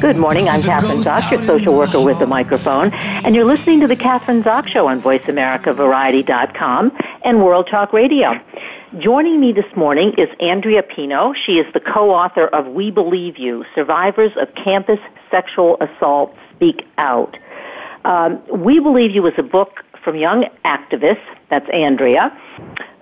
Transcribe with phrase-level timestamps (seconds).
[0.00, 0.48] Good morning.
[0.48, 4.44] I'm Kathryn Zox, your social worker with the microphone, and you're listening to the Kathryn
[4.44, 8.40] Zox Show on VoiceAmericaVariety.com and World Talk Radio.
[9.00, 11.32] Joining me this morning is Andrea Pino.
[11.32, 15.00] She is the co-author of We Believe You, Survivors of Campus
[15.32, 17.36] Sexual Assault Speak Out.
[18.04, 22.30] Um, we Believe You is a book from young activists, that's Andrea,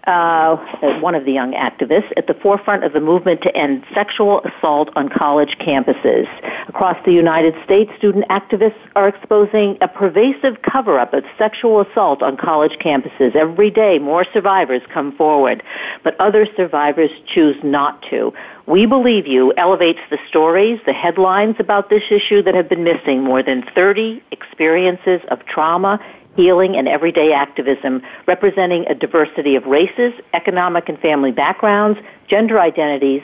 [0.07, 0.57] uh,
[1.01, 4.91] one of the young activists, at the forefront of the movement to end sexual assault
[4.95, 6.27] on college campuses.
[6.69, 12.23] Across the United States, student activists are exposing a pervasive cover up of sexual assault
[12.23, 13.35] on college campuses.
[13.35, 15.63] Every day, more survivors come forward,
[16.05, 18.33] but other survivors choose not to.
[18.67, 23.23] We Believe You elevates the stories, the headlines about this issue that have been missing.
[23.23, 26.01] More than 30 experiences of trauma
[26.37, 31.99] healing, and everyday activism, representing a diversity of races, economic and family backgrounds,
[32.29, 33.23] gender identities,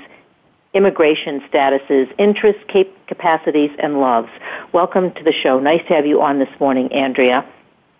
[0.74, 2.62] immigration statuses, interests,
[3.06, 4.30] capacities, and loves.
[4.72, 5.60] Welcome to the show.
[5.60, 7.46] Nice to have you on this morning, Andrea.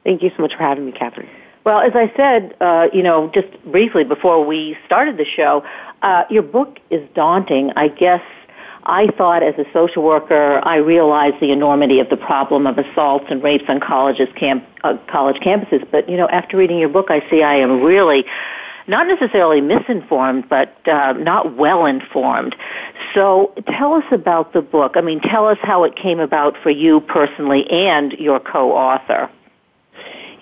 [0.04, 1.28] Thank you so much for having me, Kathryn.
[1.64, 5.64] Well, as I said, uh, you know, just briefly before we started the show,
[6.02, 7.70] uh, your book is daunting.
[7.76, 8.22] I guess
[8.84, 13.26] I thought as a social worker, I realized the enormity of the problem of assaults
[13.30, 15.88] and rapes on colleges, camp, uh, college campuses.
[15.90, 18.24] But, you know, after reading your book, I see I am really
[18.88, 22.56] not necessarily misinformed, but uh, not well informed.
[23.14, 24.92] So tell us about the book.
[24.96, 29.30] I mean, tell us how it came about for you personally and your co-author.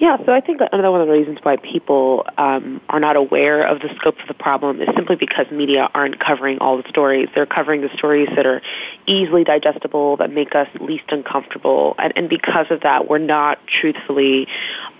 [0.00, 3.62] Yeah, so I think another one of the reasons why people um, are not aware
[3.62, 7.28] of the scope of the problem is simply because media aren't covering all the stories.
[7.34, 8.62] They're covering the stories that are
[9.06, 14.48] easily digestible, that make us least uncomfortable, and, and because of that, we're not truthfully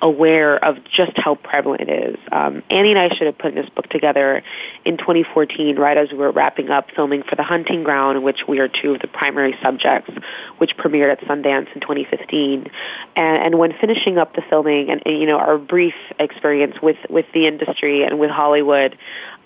[0.02, 2.16] aware of just how prevalent it is.
[2.30, 4.42] Um, Annie and I should have put this book together
[4.84, 8.40] in 2014, right as we were wrapping up filming for The Hunting Ground, in which
[8.46, 10.10] we are two of the primary subjects,
[10.58, 12.70] which premiered at Sundance in 2015.
[13.16, 16.98] And, and when finishing up the filming, and, and you know our brief experience with
[17.08, 18.96] with the industry and with Hollywood,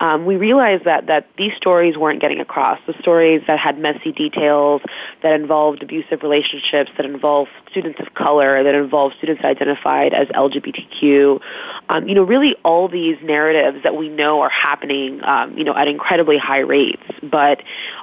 [0.04, 2.78] um, we realized that that these stories weren't getting across.
[2.86, 4.82] The stories that had messy details,
[5.22, 11.40] that involved abusive relationships, that involved students of color, that involved students identified as LGBTQ.
[11.88, 15.74] Um, you know, really all these narratives that we know are happening, um, you know,
[15.74, 17.62] at incredibly high rates, but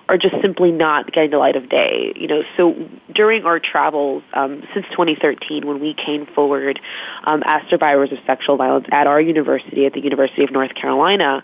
[0.09, 2.13] are just simply not getting the light of day.
[2.16, 6.79] You know, so during our travels um, since 2013, when we came forward
[7.25, 11.44] um, as survivors of sexual violence at our university, at the University of North Carolina,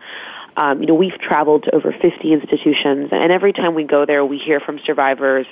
[0.58, 4.26] um, you know, we've traveled to over 50 institutions, and every time we go there,
[4.26, 5.46] we hear from survivors,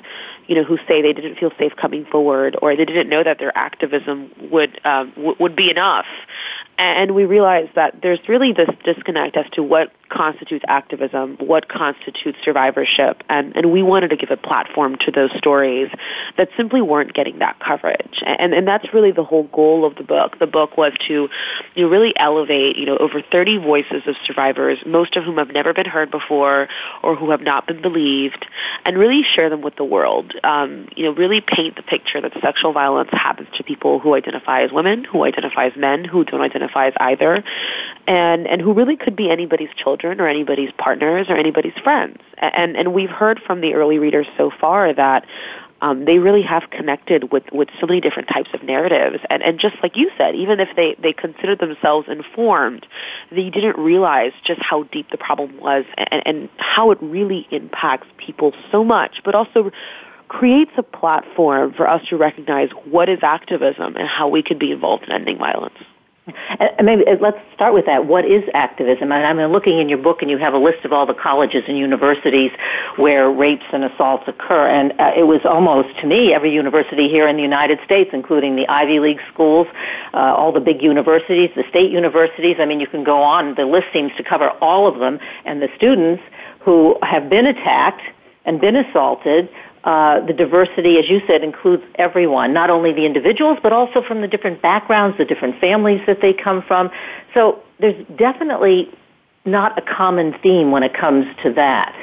[0.48, 3.38] you know, who say they didn't feel safe coming forward, or they didn't know that
[3.38, 6.08] their activism would um, w- would be enough.
[6.80, 12.38] And we realize that there's really this disconnect as to what constitutes activism, what constitutes
[12.44, 15.90] survivorship, and, and we wanted to give a platform to those stories
[16.38, 18.24] that simply weren't getting that coverage.
[18.26, 20.40] And, and that's really the whole goal of the book.
[20.40, 21.30] The book was to
[21.76, 25.50] you know, really elevate, you know, over 30 voices of survivors, most of whom have
[25.50, 26.68] never been heard before
[27.04, 28.46] or who have not been believed,
[28.84, 30.34] and really share them with the world.
[30.44, 34.64] Um, you know, really paint the picture that sexual violence happens to people who identify
[34.64, 37.44] as women, who identify as men, who don't identify as either,
[38.08, 42.20] and, and who really could be anybody's children or anybody's partners or anybody's friends.
[42.38, 45.26] And and we've heard from the early readers so far that
[45.82, 49.24] um, they really have connected with, with so many different types of narratives.
[49.30, 52.88] And, and just like you said, even if they, they considered themselves informed,
[53.30, 58.08] they didn't realize just how deep the problem was and, and how it really impacts
[58.18, 59.72] people so much, but also
[60.28, 64.72] creates a platform for us to recognize what is activism and how we could be
[64.72, 65.76] involved in ending violence.
[66.28, 68.08] And maybe uh, let's start with that.
[68.08, 69.12] What is activism?
[69.12, 71.64] And I'm looking in your book, and you have a list of all the colleges
[71.68, 72.52] and universities
[72.96, 74.68] where rapes and assaults occur.
[74.68, 78.56] And uh, it was almost, to me, every university here in the United States, including
[78.56, 79.68] the Ivy League schools,
[80.14, 82.58] uh, all the big universities, the state universities.
[82.60, 83.54] I mean, you can go on.
[83.54, 85.20] The list seems to cover all of them.
[85.46, 86.24] And the students
[86.60, 88.02] who have been attacked
[88.46, 89.50] and been assaulted
[89.86, 94.22] uh, the diversity, as you said, includes everyone, not only the individuals, but also from
[94.22, 96.90] the different backgrounds, the different families that they come from.
[97.36, 98.90] So there's definitely
[99.46, 101.96] not a common theme when it comes to that.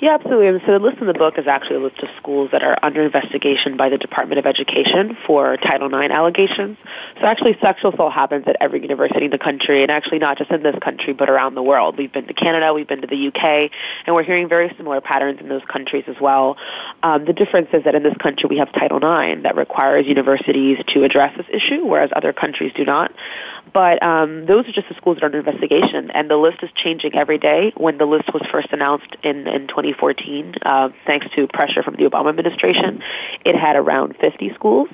[0.00, 0.46] Yeah, absolutely.
[0.46, 2.78] And so the list in the book is actually a list of schools that are
[2.82, 6.78] under investigation by the Department of Education for Title IX allegations.
[7.20, 10.50] So actually sexual assault happens at every university in the country and actually not just
[10.50, 11.98] in this country but around the world.
[11.98, 13.70] We've been to Canada, we've been to the UK,
[14.06, 16.56] and we're hearing very similar patterns in those countries as well.
[17.02, 20.78] Um, the difference is that in this country we have Title IX that requires universities
[20.94, 23.12] to address this issue, whereas other countries do not.
[23.72, 26.70] But um, those are just the schools that are under investigation, and the list is
[26.74, 27.72] changing every day.
[27.76, 32.04] When the list was first announced in, in 2014, uh, thanks to pressure from the
[32.04, 33.02] Obama administration,
[33.44, 34.88] it had around 50 schools,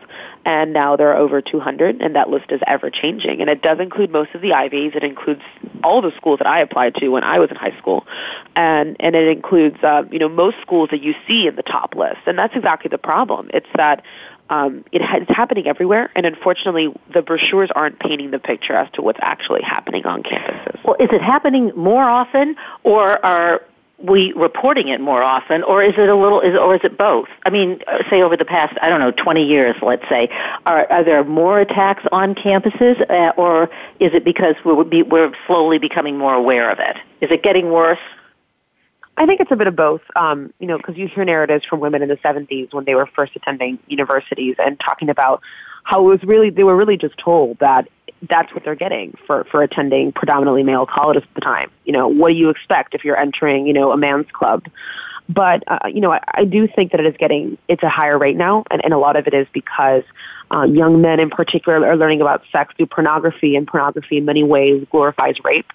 [0.45, 3.41] and now there are over 200, and that list is ever changing.
[3.41, 4.93] And it does include most of the Ivies.
[4.95, 5.43] It includes
[5.83, 8.07] all the schools that I applied to when I was in high school,
[8.55, 11.95] and and it includes uh, you know most schools that you see in the top
[11.95, 12.21] list.
[12.27, 13.51] And that's exactly the problem.
[13.53, 14.03] It's that
[14.49, 18.91] um, it ha- it's happening everywhere, and unfortunately, the brochures aren't painting the picture as
[18.93, 20.79] to what's actually happening on campuses.
[20.85, 23.63] Well, is it happening more often, or are
[23.99, 27.29] we reporting it more often, or is it a little, is, or is it both?
[27.45, 30.29] I mean, uh, say over the past, I don't know, 20 years, let's say,
[30.67, 35.33] are, are there more attacks on campuses, uh, or is it because we're, be, we're
[35.47, 36.97] slowly becoming more aware of it?
[37.23, 37.99] Is it getting worse?
[39.17, 40.03] I think it's a bit of both.
[40.15, 43.07] Um, you know, because you hear narratives from women in the 70s when they were
[43.07, 45.41] first attending universities and talking about
[45.85, 47.89] how it was really they were really just told that
[48.23, 51.71] that's what they're getting for for attending predominantly male colleges at the time.
[51.85, 54.65] You know, what do you expect if you're entering, you know, a man's club?
[55.29, 58.19] But uh, you know, I, I do think that it is getting it's a higher
[58.19, 60.05] rate now, and, and a lot of it is because
[60.53, 64.45] uh, young men in particular are learning about sex through pornography, and pornography in many
[64.45, 65.67] ways glorifies rape.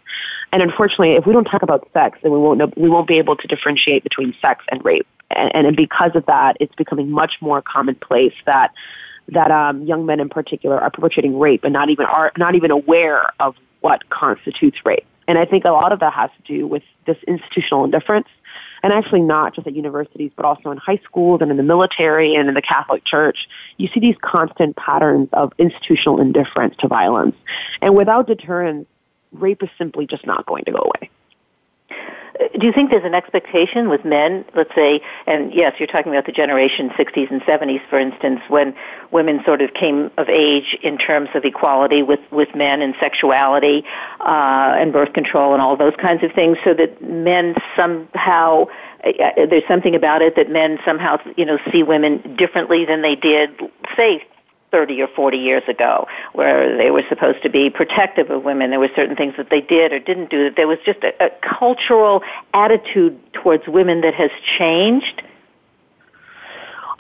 [0.54, 3.18] And unfortunately, if we don't talk about sex, then we won't know, we won't be
[3.18, 5.08] able to differentiate between sex and rape.
[5.30, 8.74] And, and because of that, it's becoming much more commonplace that
[9.30, 12.72] that um, young men in particular are perpetrating rape and not even are not even
[12.72, 15.06] aware of what constitutes rape.
[15.28, 18.28] And I think a lot of that has to do with this institutional indifference
[18.84, 22.36] and actually not just at universities, but also in high schools and in the military
[22.36, 23.48] and in the Catholic Church,
[23.78, 27.36] you see these constant patterns of institutional indifference to violence.
[27.82, 28.88] And without deterrence,
[29.32, 31.10] rape is simply just not going to go away
[32.60, 36.26] do you think there's an expectation with men, let's say, and yes, you're talking about
[36.26, 38.76] the generation 60s and 70s, for instance, when
[39.12, 43.84] women sort of came of age in terms of equality with, with men and sexuality
[44.22, 48.66] uh, and birth control and all those kinds of things, so that men somehow
[49.04, 53.16] uh, there's something about it that men somehow you know see women differently than they
[53.16, 53.50] did
[53.98, 54.24] say
[54.72, 58.70] 30 or 40 years ago, where they were supposed to be protective of women.
[58.70, 60.46] There were certain things that they did or didn't do.
[60.46, 62.24] That there was just a, a cultural
[62.54, 65.22] attitude towards women that has changed.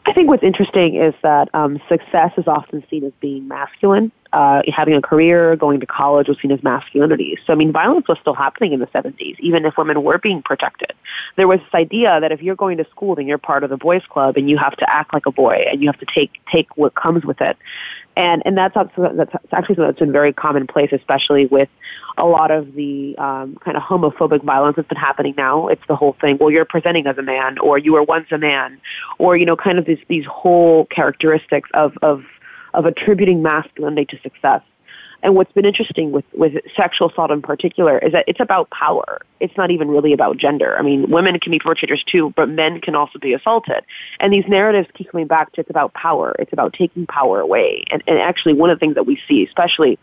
[0.05, 4.63] I think what's interesting is that um, success is often seen as being masculine, uh,
[4.73, 7.37] having a career, going to college was seen as masculinity.
[7.45, 10.41] So, I mean, violence was still happening in the 70s, even if women were being
[10.41, 10.93] protected.
[11.35, 13.77] There was this idea that if you're going to school, then you're part of the
[13.77, 16.41] boys' club and you have to act like a boy and you have to take,
[16.51, 17.57] take what comes with it.
[18.15, 21.69] And, and that's, that's actually something that's been very commonplace, especially with
[22.17, 25.67] a lot of the um, kind of homophobic violence that's been happening now.
[25.67, 28.37] It's the whole thing, well, you're presenting as a man, or you were once a
[28.37, 28.79] man,
[29.17, 32.23] or, you know, kind of these, these whole characteristics of, of
[32.73, 34.61] of attributing masculinity to success.
[35.23, 39.21] And what's been interesting with, with sexual assault in particular is that it's about power.
[39.39, 40.77] It's not even really about gender.
[40.77, 43.83] I mean, women can be perpetrators too, but men can also be assaulted.
[44.19, 46.35] And these narratives keep coming back to it's about power.
[46.39, 47.83] It's about taking power away.
[47.91, 49.99] And, and actually one of the things that we see, especially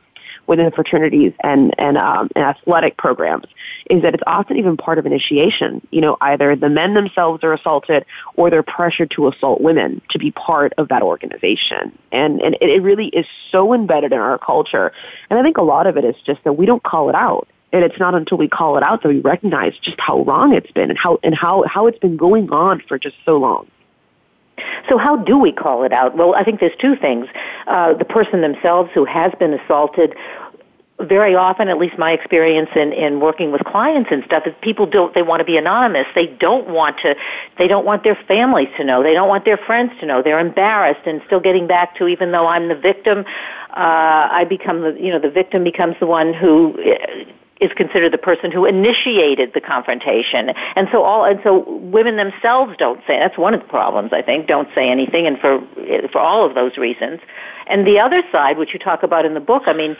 [0.49, 3.45] within fraternities and and, um, and athletic programs
[3.88, 5.87] is that it's often even part of initiation.
[5.90, 10.19] You know, either the men themselves are assaulted or they're pressured to assault women to
[10.19, 11.97] be part of that organization.
[12.11, 14.93] And and it really is so embedded in our culture.
[15.31, 17.47] And I think a lot of it is just that we don't call it out.
[17.71, 20.71] And it's not until we call it out that we recognize just how wrong it's
[20.73, 23.69] been and how and how, how it's been going on for just so long.
[24.88, 26.17] So how do we call it out?
[26.17, 27.27] Well, I think there's two things.
[27.67, 30.15] Uh, the person themselves who has been assaulted
[31.00, 34.85] very often, at least my experience in, in working with clients and stuff, is people
[34.85, 36.07] don't, they want to be anonymous.
[36.15, 37.15] They don't want to,
[37.57, 39.03] they don't want their families to know.
[39.03, 40.23] They don't want their friends to know.
[40.23, 43.25] They're embarrassed and still getting back to even though I'm the victim,
[43.71, 46.77] uh, I become the, you know, the victim becomes the one who
[47.61, 50.50] is considered the person who initiated the confrontation.
[50.77, 54.23] And so all and so women themselves don't say that's one of the problems I
[54.23, 55.61] think, don't say anything and for
[56.12, 57.21] for all of those reasons.
[57.67, 59.97] And the other side which you talk about in the book, I mean,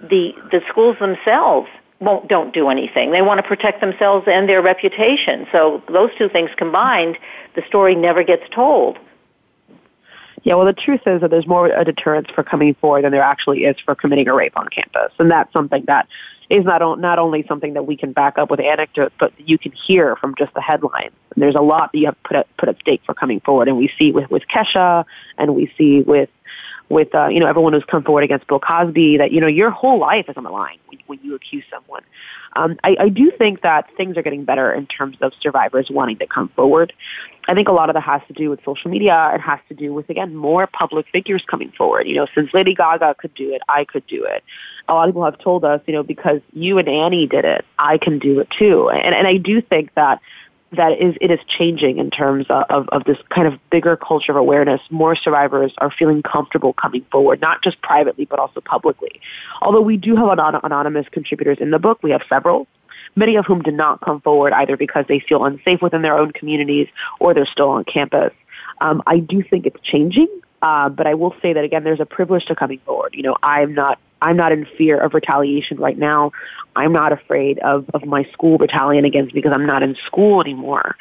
[0.00, 1.68] the the schools themselves
[2.00, 3.12] won't don't do anything.
[3.12, 5.46] They want to protect themselves and their reputation.
[5.52, 7.18] So those two things combined,
[7.54, 8.98] the story never gets told.
[10.44, 13.22] Yeah, well, the truth is that there's more a deterrence for coming forward than there
[13.22, 16.08] actually is for committing a rape on campus, and that's something that
[16.50, 19.72] is not not only something that we can back up with anecdotes, but you can
[19.72, 21.12] hear from just the headlines.
[21.34, 23.68] And there's a lot that you have put at, put at stake for coming forward,
[23.68, 25.04] and we see with with Kesha,
[25.38, 26.28] and we see with
[26.88, 29.70] with uh, you know everyone who's come forward against Bill Cosby that you know your
[29.70, 32.02] whole life is on the line when, when you accuse someone.
[32.54, 36.18] Um, I, I do think that things are getting better in terms of survivors wanting
[36.18, 36.92] to come forward.
[37.48, 39.32] I think a lot of that has to do with social media.
[39.34, 42.06] It has to do with again more public figures coming forward.
[42.06, 44.44] You know, since Lady Gaga could do it, I could do it.
[44.88, 47.64] A lot of people have told us, you know, because you and Annie did it,
[47.78, 48.90] I can do it too.
[48.90, 50.20] And and I do think that
[50.72, 54.32] that is it is changing in terms of, of, of, this kind of bigger culture
[54.32, 54.80] of awareness.
[54.90, 59.20] More survivors are feeling comfortable coming forward, not just privately but also publicly.
[59.60, 62.66] Although we do have anon- anonymous contributors in the book, we have several.
[63.14, 66.32] Many of whom did not come forward either because they feel unsafe within their own
[66.32, 66.88] communities
[67.20, 68.32] or they're still on campus.
[68.80, 70.28] Um, I do think it's changing,
[70.62, 73.14] uh, but I will say that again, there's a privilege to coming forward.
[73.14, 76.32] You know, I'm not I'm not in fear of retaliation right now.
[76.74, 80.96] I'm not afraid of, of my school battalion against because I'm not in school anymore.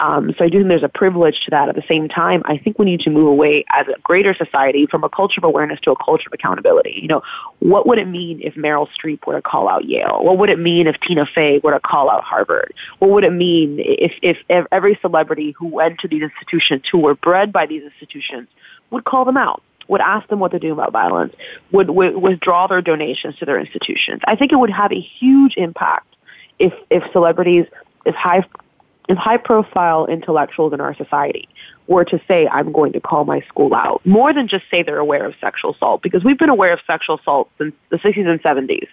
[0.00, 1.68] Um, so I do think there's a privilege to that.
[1.68, 4.86] At the same time, I think we need to move away as a greater society
[4.86, 6.98] from a culture of awareness to a culture of accountability.
[7.00, 7.22] You know,
[7.60, 10.22] what would it mean if Meryl Streep were to call out Yale?
[10.22, 12.74] What would it mean if Tina Fey were to call out Harvard?
[12.98, 16.98] What would it mean if, if, if every celebrity who went to these institutions, who
[16.98, 18.48] were bred by these institutions,
[18.90, 19.62] would call them out?
[19.88, 21.34] Would ask them what they're doing about violence,
[21.72, 24.20] would, would withdraw their donations to their institutions.
[24.26, 26.16] I think it would have a huge impact
[26.58, 27.66] if, if celebrities,
[28.04, 28.44] if high,
[29.08, 31.48] if high profile intellectuals in our society
[31.86, 34.98] were to say, I'm going to call my school out, more than just say they're
[34.98, 38.42] aware of sexual assault, because we've been aware of sexual assault since the 60s and
[38.42, 38.88] 70s,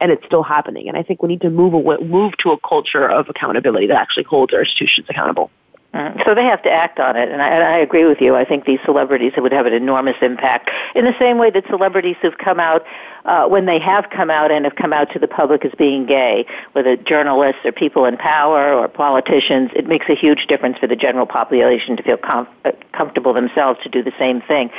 [0.00, 0.86] and it's still happening.
[0.88, 3.96] And I think we need to move away, move to a culture of accountability that
[3.96, 5.50] actually holds our institutions accountable.
[5.96, 8.36] Mm, so they have to act on it, and I, and I agree with you.
[8.36, 10.70] I think these celebrities would have an enormous impact.
[10.94, 12.84] In the same way that celebrities who've come out
[13.24, 16.04] uh, when they have come out and have come out to the public as being
[16.04, 20.86] gay, whether journalists or people in power or politicians, it makes a huge difference for
[20.86, 24.70] the general population to feel com- uh, comfortable themselves to do the same thing.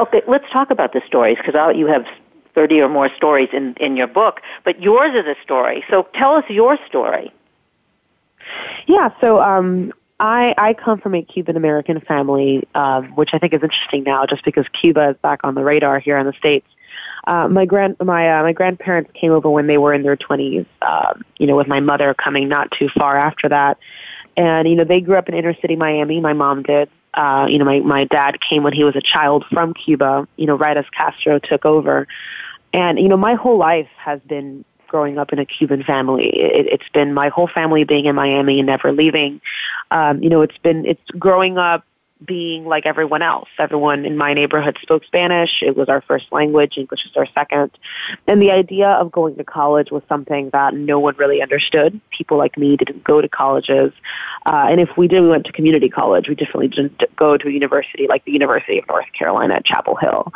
[0.00, 2.06] Okay, let's talk about the stories because you have
[2.54, 5.84] 30 or more stories in, in your book, but yours is a story.
[5.90, 7.30] So tell us your story.
[8.86, 13.52] Yeah, so um, I, I come from a Cuban American family, um, which I think
[13.52, 16.66] is interesting now, just because Cuba is back on the radar here in the states.
[17.26, 20.64] Uh, my grand my uh, my grandparents came over when they were in their twenties.
[20.80, 23.78] Um, you know, with my mother coming not too far after that,
[24.36, 26.20] and you know they grew up in inner city Miami.
[26.20, 26.88] My mom did.
[27.14, 30.28] Uh, you know, my my dad came when he was a child from Cuba.
[30.36, 32.06] You know, right as Castro took over,
[32.72, 36.28] and you know my whole life has been growing up in a Cuban family.
[36.28, 39.40] It, it's been my whole family being in Miami and never leaving.
[39.90, 41.84] Um, you know, it's been it's growing up
[42.24, 43.48] being like everyone else.
[43.58, 45.62] Everyone in my neighborhood spoke Spanish.
[45.62, 46.74] It was our first language.
[46.76, 47.70] English was our second.
[48.26, 52.00] And the idea of going to college was something that no one really understood.
[52.16, 53.92] People like me didn't go to colleges.
[54.46, 56.28] Uh, and if we did, we went to community college.
[56.28, 59.96] We definitely didn't go to a university like the University of North Carolina at Chapel
[59.96, 60.32] Hill.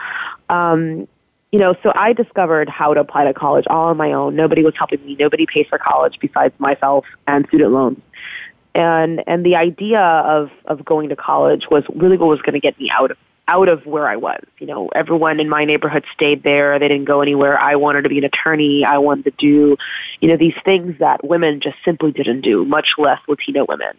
[0.49, 1.07] Um,
[1.53, 4.35] you know, so I discovered how to apply to college all on my own.
[4.35, 5.17] Nobody was helping me.
[5.19, 8.00] Nobody paid for college besides myself and student loans.
[8.75, 12.61] And and the idea of of going to college was really what was going to
[12.61, 13.17] get me out of
[13.49, 14.43] out of where I was.
[14.59, 16.79] You know, everyone in my neighborhood stayed there.
[16.79, 17.59] They didn't go anywhere.
[17.59, 18.85] I wanted to be an attorney.
[18.85, 19.76] I wanted to do,
[20.21, 23.97] you know, these things that women just simply didn't do, much less Latino women.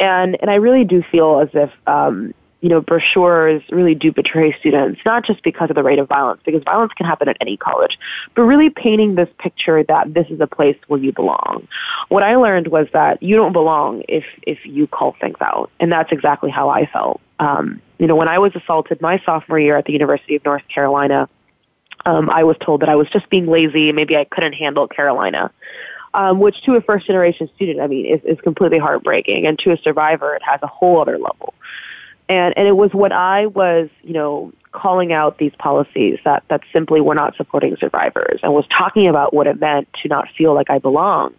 [0.00, 4.52] And and I really do feel as if um, you know, brochures really do betray
[4.58, 7.56] students, not just because of the rate of violence, because violence can happen at any
[7.56, 7.98] college,
[8.34, 11.68] but really painting this picture that this is a place where you belong.
[12.08, 15.70] What I learned was that you don't belong if, if you call things out.
[15.78, 17.20] And that's exactly how I felt.
[17.38, 20.66] Um, you know, when I was assaulted my sophomore year at the University of North
[20.66, 21.28] Carolina,
[22.06, 23.88] um, I was told that I was just being lazy.
[23.88, 25.52] and Maybe I couldn't handle Carolina.
[26.14, 29.46] Um, which to a first generation student, I mean, is, is completely heartbreaking.
[29.46, 31.52] And to a survivor, it has a whole other level
[32.28, 36.62] and and it was what I was, you know, calling out these policies that that
[36.72, 40.54] simply were not supporting survivors, and was talking about what it meant to not feel
[40.54, 41.38] like I belonged.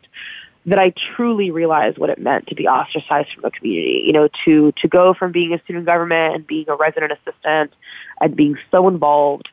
[0.66, 4.04] That I truly realized what it meant to be ostracized from a community.
[4.06, 7.74] You know, to to go from being a student government and being a resident assistant
[8.22, 9.50] and being so involved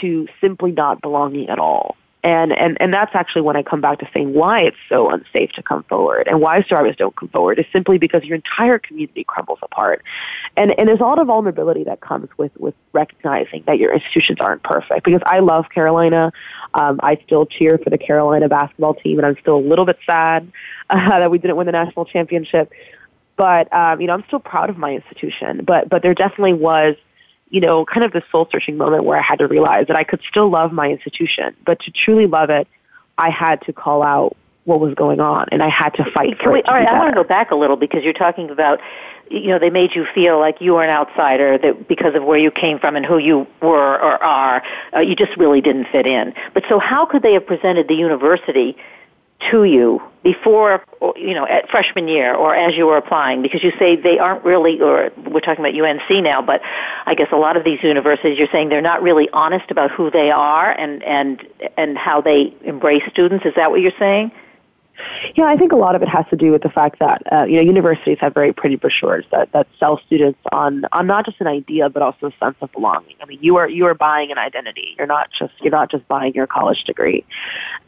[0.00, 1.96] to simply not belonging at all.
[2.22, 5.52] And, and, and that's actually when I come back to saying why it's so unsafe
[5.52, 9.24] to come forward and why survivors don't come forward is simply because your entire community
[9.24, 10.02] crumbles apart.
[10.56, 14.38] And, and there's a lot of vulnerability that comes with, with recognizing that your institutions
[14.38, 15.04] aren't perfect.
[15.04, 16.30] Because I love Carolina.
[16.74, 19.98] Um, I still cheer for the Carolina basketball team and I'm still a little bit
[20.04, 20.50] sad
[20.90, 22.70] uh, that we didn't win the national championship.
[23.36, 25.64] But, um, you know, I'm still proud of my institution.
[25.64, 26.96] But, but there definitely was
[27.50, 30.04] you know, kind of the soul searching moment where I had to realize that I
[30.04, 32.66] could still love my institution, but to truly love it,
[33.18, 36.52] I had to call out what was going on and I had to fight for
[36.52, 36.68] Wait, it.
[36.68, 38.80] all right, I want to go back a little because you're talking about
[39.30, 42.38] you know they made you feel like you were an outsider that because of where
[42.38, 44.62] you came from and who you were or are
[44.94, 47.94] uh, you just really didn't fit in but so how could they have presented the
[47.94, 48.76] university
[49.50, 50.84] to you before,
[51.16, 53.40] you know, at freshman year or as you were applying?
[53.42, 56.60] Because you say they aren't really, or we're talking about UNC now, but
[57.06, 60.10] I guess a lot of these universities, you're saying they're not really honest about who
[60.10, 63.46] they are and, and, and how they embrace students.
[63.46, 64.30] Is that what you're saying?
[65.36, 67.44] Yeah, I think a lot of it has to do with the fact that uh,
[67.44, 71.40] you know universities have very pretty brochures that, that sell students on on not just
[71.40, 73.16] an idea but also a sense of belonging.
[73.20, 74.94] I mean, you are you are buying an identity.
[74.98, 77.24] You're not just you're not just buying your college degree,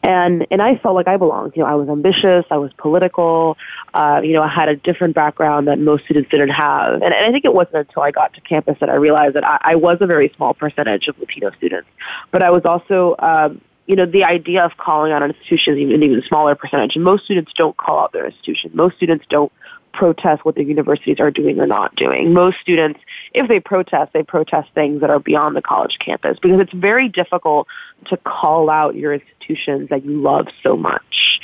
[0.03, 1.53] and and I felt like I belonged.
[1.55, 2.45] You know, I was ambitious.
[2.51, 3.57] I was political.
[3.93, 7.25] Uh, you know, I had a different background that most students didn't have, and, and
[7.25, 9.75] I think it wasn't until I got to campus that I realized that I, I
[9.75, 11.87] was a very small percentage of Latino students,
[12.31, 15.79] but I was also um, you know, the idea of calling out an institution is
[15.79, 16.95] even, an even smaller percentage.
[16.95, 18.71] Most students don't call out their institution.
[18.73, 19.51] Most students don't
[19.93, 22.33] protest what the universities are doing or not doing.
[22.33, 22.99] Most students,
[23.33, 27.07] if they protest, they protest things that are beyond the college campus because it's very
[27.07, 27.67] difficult
[28.05, 31.39] to call out your institutions that you love so much.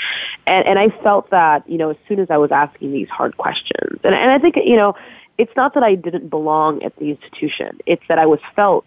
[0.48, 3.38] And, and I felt that, you know, as soon as I was asking these hard
[3.38, 4.96] questions, and, and I think, you know,
[5.38, 7.80] it's not that I didn't belong at the institution.
[7.86, 8.86] It's that I was felt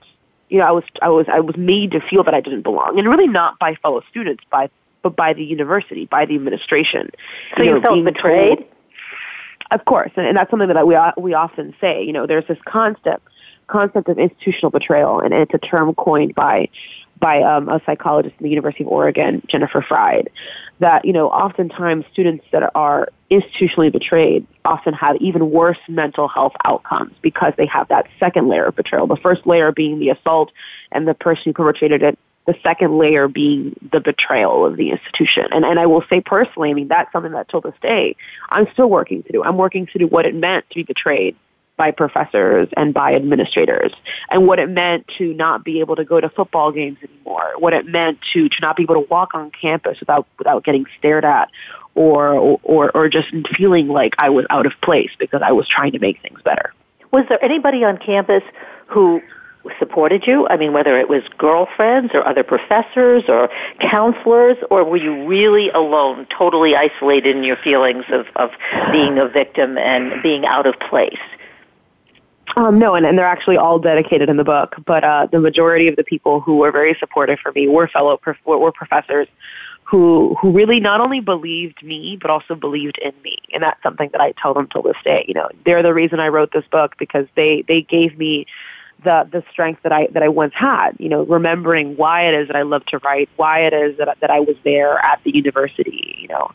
[0.53, 2.99] you know, I was I was I was made to feel that I didn't belong,
[2.99, 4.69] and really not by fellow students, by
[5.01, 7.11] but by the university, by the administration.
[7.57, 8.59] So you, know, felt betrayed.
[8.59, 8.71] Told,
[9.71, 12.05] of course, and, and that's something that we we often say.
[12.05, 13.27] You know, there's this concept
[13.67, 16.69] concept of institutional betrayal, and it's a term coined by
[17.19, 20.27] by um, a psychologist in the University of Oregon, Jennifer Freyd,
[20.81, 26.53] that, you know, oftentimes students that are institutionally betrayed often have even worse mental health
[26.65, 29.07] outcomes because they have that second layer of betrayal.
[29.07, 30.53] The first layer being the assault
[30.91, 35.47] and the person who perpetrated it the second layer being the betrayal of the institution.
[35.53, 38.17] And, and I will say personally, I mean, that's something that till this day,
[38.51, 39.45] I'm still working to do.
[39.45, 41.37] I'm working to do what it meant to be betrayed
[41.77, 43.93] by professors and by administrators
[44.31, 47.73] and what it meant to not be able to go to football games anymore, what
[47.73, 51.25] it meant to, to not be able to walk on campus without, without getting stared
[51.25, 51.49] at
[51.95, 55.93] or, or, or just feeling like I was out of place because I was trying
[55.93, 56.73] to make things better.
[57.11, 58.43] Was there anybody on campus
[58.87, 59.21] who
[59.79, 60.49] supported you?
[60.49, 63.49] I mean, whether it was girlfriends or other professors or
[63.81, 68.51] counselors, or were you really alone, totally isolated in your feelings of, of
[68.91, 71.21] being a victim and being out of place?
[72.57, 74.75] Um, no, and, and they're actually all dedicated in the book.
[74.85, 78.17] But uh, the majority of the people who were very supportive for me were fellow
[78.17, 79.29] prof- were professors
[79.93, 84.09] who who really not only believed me but also believed in me, and that's something
[84.13, 85.27] that I tell them till this day.
[85.29, 88.47] You know, they're the reason I wrote this book because they they gave me
[89.05, 90.93] the the strength that I that I once had.
[90.99, 94.17] You know, remembering why it is that I love to write, why it is that
[94.21, 96.17] that I was there at the university.
[96.23, 96.51] You know,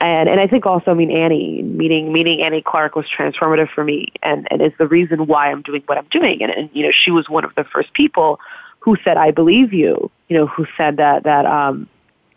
[0.00, 3.84] and and I think also, I mean, Annie meeting meeting Annie Clark was transformative for
[3.84, 6.42] me, and and is the reason why I'm doing what I'm doing.
[6.42, 8.40] And and you know, she was one of the first people
[8.78, 11.86] who said, "I believe you." You know, who said that that um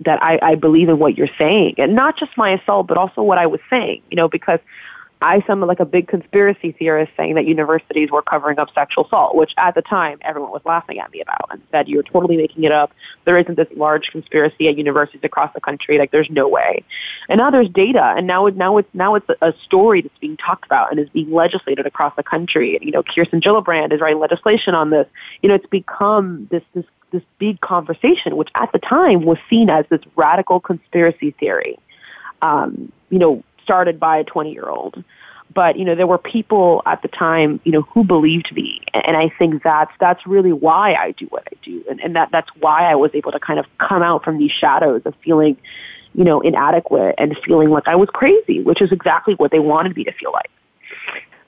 [0.06, 3.22] that I, I believe in what you're saying, and not just my assault, but also
[3.22, 4.02] what I was saying.
[4.10, 4.60] You know, because
[5.24, 9.36] I sounded like a big conspiracy theorist saying that universities were covering up sexual assault,
[9.36, 12.66] which at the time everyone was laughing at me about and said, you're totally making
[12.66, 12.92] it up.
[13.24, 15.98] There isn't this large conspiracy at universities across the country.
[15.98, 16.84] Like there's no way.
[17.30, 20.36] And now there's data and now it, now it's, now it's a story that's being
[20.36, 22.78] talked about and is being legislated across the country.
[22.82, 25.08] You know, Kirsten Gillibrand is writing legislation on this.
[25.42, 29.70] You know, it's become this, this, this big conversation, which at the time was seen
[29.70, 31.80] as this radical conspiracy theory.
[32.42, 35.02] Um, you know, started by a 20 year old.
[35.54, 38.82] But, you know, there were people at the time, you know, who believed me.
[38.94, 41.84] And I think that's, that's really why I do what I do.
[41.90, 44.52] And, and that, that's why I was able to kind of come out from these
[44.52, 45.56] shadows of feeling,
[46.16, 49.96] you know, inadequate and feeling like I was crazy, which is exactly what they wanted
[49.96, 50.50] me to feel like.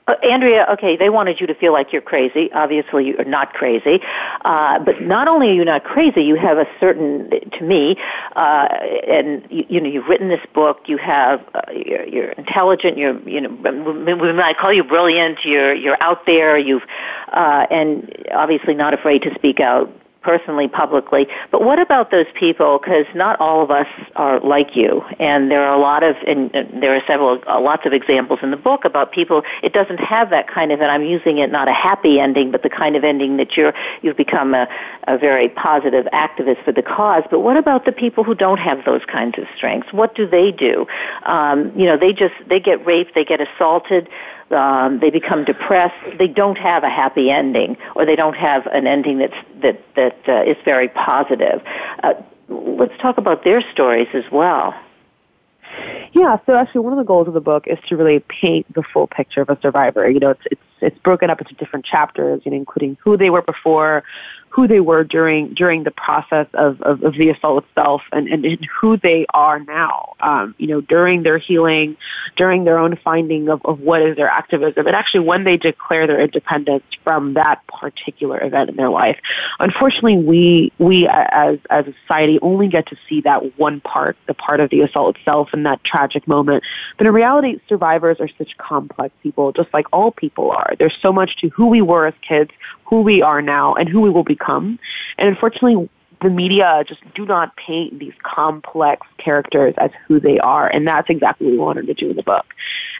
[0.08, 2.50] Uh, Andrea, okay, they wanted you to feel like you're crazy.
[2.52, 4.00] Obviously, you're not crazy.
[4.44, 7.96] Uh, but not only are you not crazy, you have a certain, to me,
[8.36, 8.68] uh,
[9.08, 10.82] and you, you know, you've written this book.
[10.86, 12.96] You have, uh, you're, you're intelligent.
[12.96, 15.44] You're, you know, we might call you brilliant.
[15.44, 16.56] You're, you're out there.
[16.56, 16.84] You've,
[17.32, 19.92] uh, and obviously not afraid to speak out
[20.26, 21.28] personally, publicly.
[21.52, 22.80] But what about those people?
[22.80, 23.86] Because not all of us
[24.16, 26.50] are like you, and there are a lot of, and
[26.82, 29.44] there are several, uh, lots of examples in the book about people.
[29.62, 32.64] It doesn't have that kind of, and I'm using it not a happy ending, but
[32.64, 34.66] the kind of ending that you're you've become a,
[35.04, 37.22] a very positive activist for the cause.
[37.30, 39.92] But what about the people who don't have those kinds of strengths?
[39.92, 40.88] What do they do?
[41.22, 44.08] Um, you know, they just they get raped, they get assaulted
[44.50, 46.18] um, they become depressed.
[46.18, 50.18] They don't have a happy ending, or they don't have an ending that's that that
[50.28, 51.62] uh, is very positive.
[52.02, 52.14] Uh,
[52.48, 54.74] let's talk about their stories as well.
[56.12, 58.82] Yeah, so actually, one of the goals of the book is to really paint the
[58.82, 60.08] full picture of a survivor.
[60.08, 63.30] You know, it's it's it's broken up into different chapters, you know, including who they
[63.30, 64.04] were before,
[64.56, 68.46] who they were during during the process of, of, of the assault itself and, and,
[68.46, 70.14] and, who they are now.
[70.20, 71.94] Um, you know, during their healing,
[72.36, 76.06] during their own finding of, of what is their activism, and actually when they declare
[76.06, 79.18] their independence from that particular event in their life.
[79.60, 84.32] Unfortunately, we we as as a society only get to see that one part, the
[84.32, 86.64] part of the assault itself, and that tragic moment.
[86.96, 90.72] But in reality, survivors are such complex people, just like all people are.
[90.78, 92.52] There's so much to who we were as kids,
[92.86, 94.78] who we are now, and who we will become.
[95.18, 95.88] And unfortunately,
[96.22, 101.10] the media just do not paint these complex characters as who they are, and that's
[101.10, 102.46] exactly what we wanted to do in the book.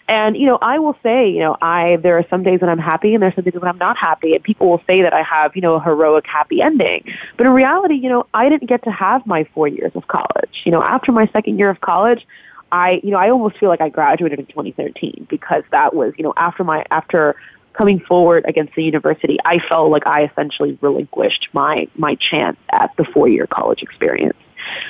[0.09, 2.79] And you know, I will say, you know, I there are some days when I'm
[2.79, 5.15] happy, and there are some days when I'm not happy, and people will say that
[5.15, 7.05] I have, you know, a heroic happy ending.
[7.37, 10.63] But in reality, you know, I didn't get to have my four years of college.
[10.65, 12.27] You know, after my second year of college,
[12.73, 16.25] I, you know, I almost feel like I graduated in 2013 because that was, you
[16.25, 17.37] know, after my after
[17.77, 22.91] coming forward against the university, I felt like I essentially relinquished my my chance at
[22.97, 24.37] the four year college experience.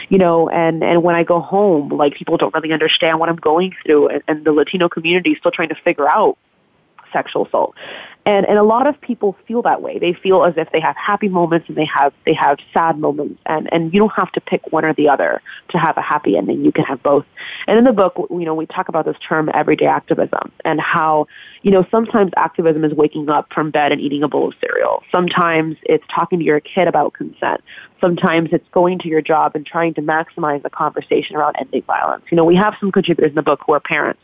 [0.08, 3.36] You know, and and when I go home, like people don't really understand what I'm
[3.36, 6.38] going through, and, and the Latino community is still trying to figure out
[7.12, 7.74] sexual assault.
[8.26, 10.00] And and a lot of people feel that way.
[10.00, 13.40] They feel as if they have happy moments and they have they have sad moments
[13.46, 16.36] and and you don't have to pick one or the other to have a happy
[16.36, 16.64] ending.
[16.64, 17.24] You can have both.
[17.68, 21.28] And in the book, you know, we talk about this term everyday activism and how,
[21.62, 25.04] you know, sometimes activism is waking up from bed and eating a bowl of cereal.
[25.12, 27.60] Sometimes it's talking to your kid about consent.
[28.00, 32.24] Sometimes it's going to your job and trying to maximize the conversation around ending violence.
[32.30, 34.20] You know, we have some contributors in the book who are parents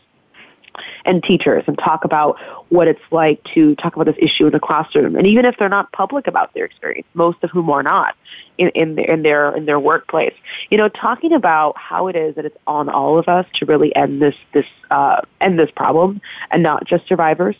[1.05, 2.37] and teachers and talk about
[2.69, 5.15] what it's like to talk about this issue in the classroom.
[5.15, 8.15] And even if they're not public about their experience, most of whom are not
[8.57, 10.33] in, in, their, in their in their workplace,
[10.69, 13.95] you know, talking about how it is that it's on all of us to really
[13.95, 17.55] end this this uh, end this problem and not just survivors.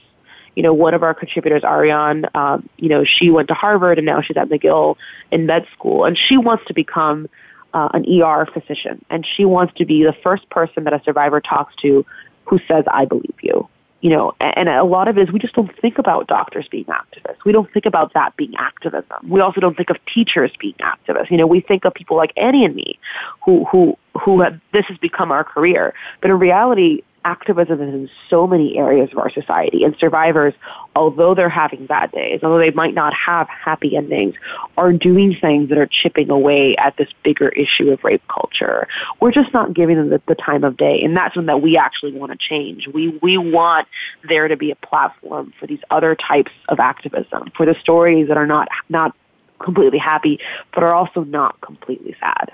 [0.56, 4.06] You know, one of our contributors, Ariane, um, you know, she went to Harvard and
[4.06, 4.98] now she's at McGill
[5.32, 7.28] in med school, and she wants to become
[7.74, 11.42] uh, an ER physician, and she wants to be the first person that a survivor
[11.42, 12.06] talks to
[12.46, 13.68] who says, I believe you.
[14.02, 16.84] You know, and a lot of it is we just don't think about doctors being
[16.86, 17.46] activists.
[17.46, 19.30] We don't think about that being activism.
[19.30, 21.32] We also don't think of teachers being activists.
[21.32, 23.00] You know, we think of people like Annie and me
[23.46, 25.94] who, who, who have, this has become our career.
[26.20, 29.84] But in reality, activism is in so many areas of our society.
[29.84, 30.54] And survivors,
[30.96, 34.36] although they're having bad days, although they might not have happy endings,
[34.78, 38.88] are doing things that are chipping away at this bigger issue of rape culture.
[39.20, 41.02] We're just not giving them the, the time of day.
[41.04, 42.88] And that's something that we actually want to change.
[42.88, 43.88] We, we want
[44.28, 48.38] there to be a platform for these other types of activism, for the stories that
[48.38, 49.16] are not, not
[49.60, 50.40] completely happy,
[50.74, 52.52] but are also not completely sad.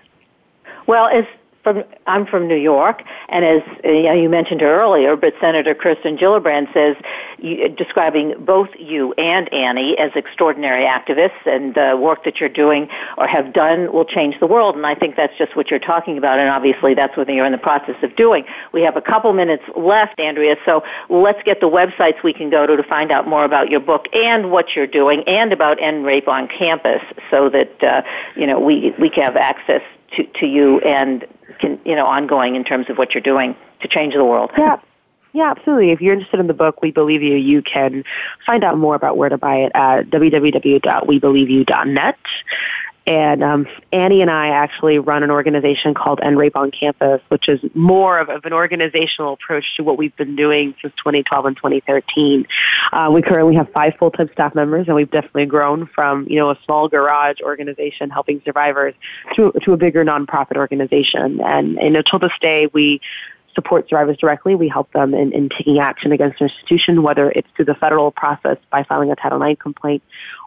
[0.88, 1.25] Well, as
[1.73, 6.17] from I'm from New York, and as you, know, you mentioned earlier, but Senator Kirsten
[6.17, 6.95] Gillibrand says,
[7.38, 12.89] you, describing both you and Annie as extraordinary activists, and the work that you're doing
[13.17, 14.75] or have done will change the world.
[14.75, 17.51] And I think that's just what you're talking about, and obviously that's what you're in
[17.51, 18.45] the process of doing.
[18.73, 22.65] We have a couple minutes left, Andrea, so let's get the websites we can go
[22.65, 26.05] to to find out more about your book and what you're doing, and about end
[26.05, 28.01] rape on campus, so that uh,
[28.36, 29.82] you know we we can have access
[30.15, 31.25] to, to you and
[31.60, 34.52] can, you know, ongoing in terms of what you're doing to change the world.
[34.58, 34.80] Yeah.
[35.32, 35.91] Yeah, absolutely.
[35.91, 38.04] If you're interested in the book, We Believe You, you can
[38.48, 42.17] find out more about where to buy it at www.webelieveyou.net.
[43.10, 47.50] And um, Annie and I actually run an organization called End Rape on Campus, which
[47.50, 51.56] is more of, of an organizational approach to what we've been doing since 2012 and
[51.58, 52.45] 2013.
[52.93, 56.52] Uh, we currently have five full-time staff members, and we've definitely grown from you know
[56.52, 58.93] a small garage organization helping survivors
[59.36, 61.41] to to a bigger nonprofit organization.
[61.41, 63.02] And, until this day, we
[63.56, 64.54] support survivors directly.
[64.54, 68.12] We help them in, in taking action against an institution, whether it's through the federal
[68.12, 70.04] process by filing a Title IX complaint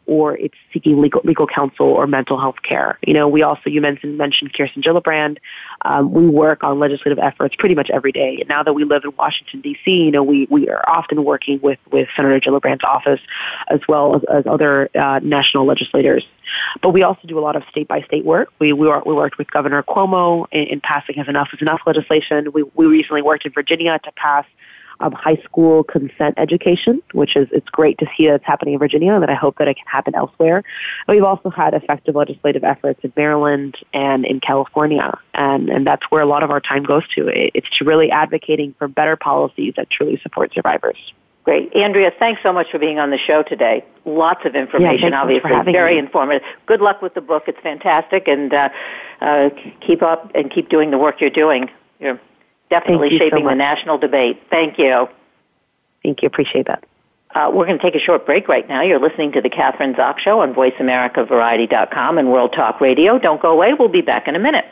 [0.07, 2.99] or it's seeking legal, legal counsel or mental health care.
[3.07, 5.38] You know, we also, you mentioned, mentioned Kirsten Gillibrand.
[5.85, 8.38] Um, we work on legislative efforts pretty much every day.
[8.41, 11.61] And now that we live in Washington, D.C., you know, we, we are often working
[11.62, 13.21] with, with Senator Gillibrand's office
[13.69, 16.25] as well as, as other uh, national legislators.
[16.83, 18.49] But we also do a lot of state by state work.
[18.59, 22.53] We, we, we worked with Governor Cuomo in, in passing his Enough is Enough legislation.
[22.53, 24.45] We, we recently worked in Virginia to pass
[25.00, 28.81] um, high school consent education, which is it's great to see that it's happening in
[28.81, 30.62] Virginia, and that I hope that it can happen elsewhere.
[31.09, 36.22] We've also had effective legislative efforts in Maryland and in California, and and that's where
[36.22, 37.28] a lot of our time goes to.
[37.28, 41.12] It's to really advocating for better policies that truly support survivors.
[41.44, 41.74] Great.
[41.74, 43.85] Andrea, thanks so much for being on the show today.
[44.05, 45.50] Lots of information, yeah, obviously.
[45.72, 45.98] Very me.
[45.98, 46.42] informative.
[46.66, 47.44] Good luck with the book.
[47.48, 48.28] It's fantastic.
[48.28, 48.68] And uh,
[49.20, 49.50] uh,
[49.81, 51.68] keep up and keep doing the work you're doing.
[51.98, 52.20] You're
[52.72, 54.42] definitely shaping so the national debate.
[54.48, 55.08] Thank you.
[56.02, 56.26] Thank you.
[56.26, 56.85] Appreciate that.
[57.35, 58.82] Uh, we're going to take a short break right now.
[58.82, 63.18] You're listening to the Kathryn Zox Show on VoiceAmericaVariety.com and World Talk Radio.
[63.18, 63.74] Don't go away.
[63.74, 64.64] We'll be back in a minute.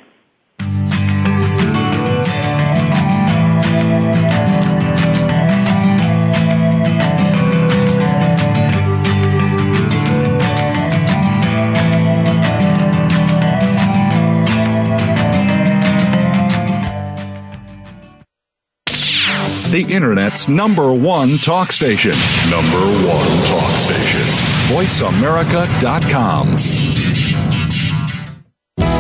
[19.84, 22.12] The Internet's number one talk station.
[22.50, 24.20] Number one talk station.
[24.68, 26.56] VoiceAmerica.com.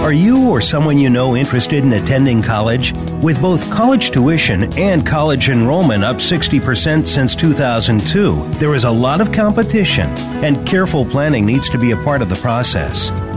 [0.02, 2.94] Are you or someone you know interested in attending college?
[3.22, 9.20] With both college tuition and college enrollment up 60% since 2002, there is a lot
[9.20, 10.08] of competition,
[10.42, 13.10] and careful planning needs to be a part of the process.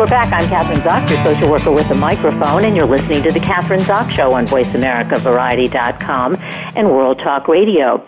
[0.00, 0.32] We're back.
[0.32, 3.80] I'm Kathryn Zox, your social worker with a microphone, and you're listening to The Kathryn
[3.80, 8.02] Zox Show on VoiceAmericaVariety.com and World Talk Radio.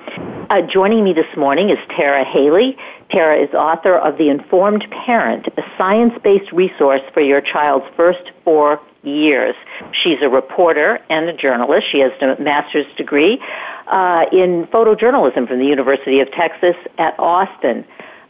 [0.49, 2.75] Uh, joining me this morning is Tara Haelle.
[3.11, 8.81] Tara is author of The Informed Parent, a science-based resource for your child's first four
[9.03, 9.55] years.
[10.03, 11.89] She's a reporter and a journalist.
[11.93, 13.39] She has a master's degree
[13.87, 17.85] uh, in photojournalism from the University of Texas at Austin.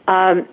[0.09, 0.49] Um,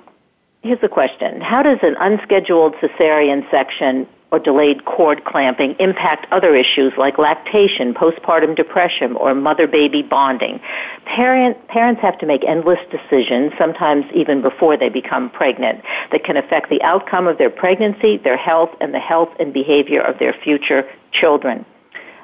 [0.63, 1.41] Here's the question.
[1.41, 7.95] How does an unscheduled cesarean section or delayed cord clamping impact other issues like lactation,
[7.95, 10.61] postpartum depression, or mother-baby bonding?
[11.07, 16.37] Parent, parents have to make endless decisions, sometimes even before they become pregnant, that can
[16.37, 20.35] affect the outcome of their pregnancy, their health, and the health and behavior of their
[20.45, 21.65] future children.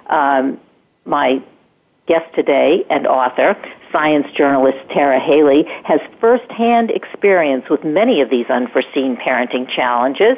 [0.08, 0.60] Um,
[1.06, 1.42] my
[2.06, 3.56] guest today and author,
[3.96, 10.36] science journalist Tara Haelle, has firsthand experience with many of these unforeseen parenting challenges.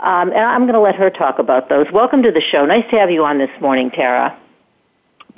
[0.00, 1.86] Um, and I'm going to let her talk about those.
[1.92, 2.66] Welcome to the show.
[2.66, 4.36] Nice to have you on this morning, Tara.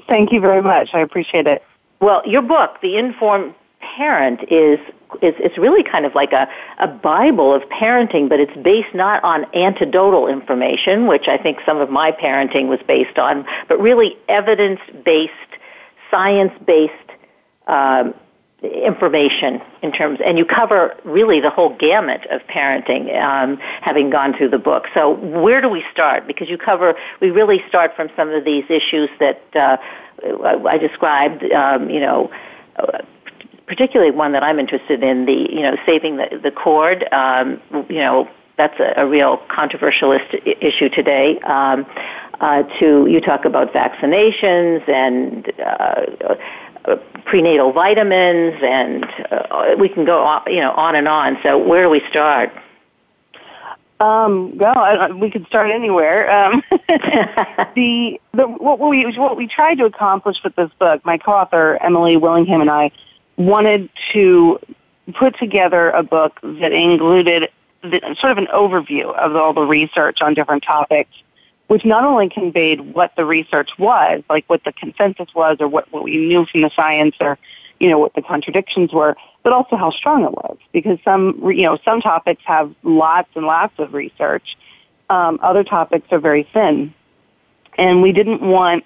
[0.08, 0.88] Thank you very much.
[0.94, 1.62] I appreciate it.
[2.00, 4.78] Well, your book, The Informed Parent, is
[5.22, 9.22] is it's really kind of like a, a Bible of parenting, but it's based not
[9.24, 14.16] on anecdotal information, which I think some of my parenting was based on, but really
[14.28, 15.32] evidence based
[16.10, 17.09] science based
[17.70, 18.14] um,
[18.62, 24.36] information in terms, and you cover really the whole gamut of parenting, um, having gone
[24.36, 24.84] through the book.
[24.92, 26.26] So where do we start?
[26.26, 29.76] Because you cover, we really start from some of these issues that uh,
[30.68, 31.42] I described.
[31.52, 32.30] Um, you know,
[33.66, 37.10] particularly one that I'm interested in, the you know saving the the cord.
[37.12, 40.12] Um, you know that's a, a real controversial
[40.44, 41.38] issue today.
[41.40, 41.86] Um,
[42.40, 46.34] uh, to you talk about vaccinations and uh,
[47.24, 51.38] prenatal vitamins, and uh, we can go on, you know on and on.
[51.42, 52.52] So where do we start?
[54.00, 56.30] Um, well, I, we could start anywhere.
[56.30, 61.78] Um, the, the what we what we tried to accomplish with this book, my co-author
[61.82, 62.92] Emily Willingham and I
[63.36, 64.58] wanted to
[65.14, 67.50] put together a book that included
[67.82, 71.10] the, sort of an overview of all the research on different topics,
[71.70, 75.86] which not only conveyed what the research was, like what the consensus was, or what,
[75.92, 77.38] what we knew from the science, or
[77.78, 80.58] you know what the contradictions were, but also how strong it was.
[80.72, 84.58] Because some, you know, some topics have lots and lots of research.
[85.10, 86.92] Um, other topics are very thin.
[87.78, 88.82] And we didn't want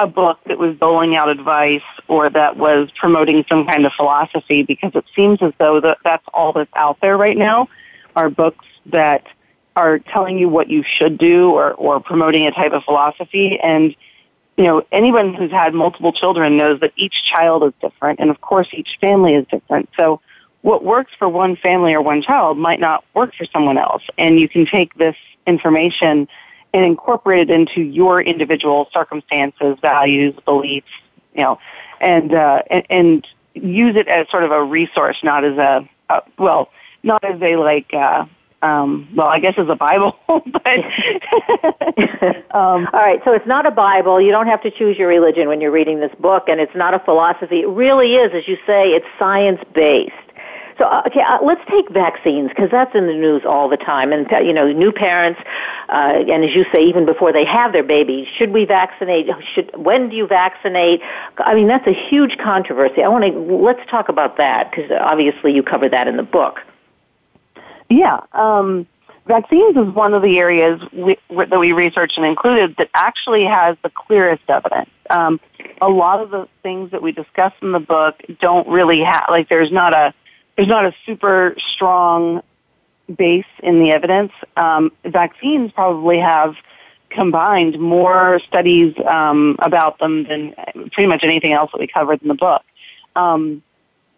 [0.00, 4.64] a book that was doling out advice or that was promoting some kind of philosophy
[4.64, 7.68] because it seems as though that that's all that's out there right now
[8.16, 9.24] are books that
[9.76, 13.58] are telling you what you should do or, or promoting a type of philosophy.
[13.62, 13.94] And
[14.56, 18.40] you know, anyone who's had multiple children knows that each child is different, and of
[18.40, 19.88] course, each family is different.
[19.96, 20.20] So,
[20.62, 24.38] what works for one family or one child might not work for someone else, and
[24.38, 26.28] you can take this information
[26.72, 30.86] and incorporate it into your individual circumstances, values, beliefs,
[31.34, 31.58] you know,
[32.00, 36.22] and uh, and, and use it as sort of a resource, not as a, a
[36.38, 36.70] well,
[37.02, 37.92] not as a like.
[37.92, 38.26] Uh,
[38.64, 40.66] um, well, I guess it's a Bible, but
[42.54, 43.20] um, all right.
[43.24, 44.20] So it's not a Bible.
[44.20, 46.94] You don't have to choose your religion when you're reading this book, and it's not
[46.94, 47.60] a philosophy.
[47.60, 50.12] It really is, as you say, it's science based.
[50.78, 54.12] So, uh, okay, uh, let's take vaccines because that's in the news all the time.
[54.12, 55.40] And you know, new parents,
[55.90, 59.28] uh, and as you say, even before they have their babies, should we vaccinate?
[59.54, 61.02] Should when do you vaccinate?
[61.36, 63.04] I mean, that's a huge controversy.
[63.04, 66.60] I want to let's talk about that because obviously you cover that in the book.
[67.94, 68.20] Yeah.
[68.32, 68.86] Um,
[69.26, 73.76] vaccines is one of the areas we, that we researched and included that actually has
[73.82, 74.90] the clearest evidence.
[75.10, 75.38] Um,
[75.80, 79.48] a lot of the things that we discuss in the book don't really have, like
[79.48, 80.12] there's not a,
[80.56, 82.42] there's not a super strong
[83.16, 84.32] base in the evidence.
[84.56, 86.56] Um, vaccines probably have
[87.10, 90.54] combined more studies um, about them than
[90.90, 92.62] pretty much anything else that we covered in the book.
[93.14, 93.62] Um,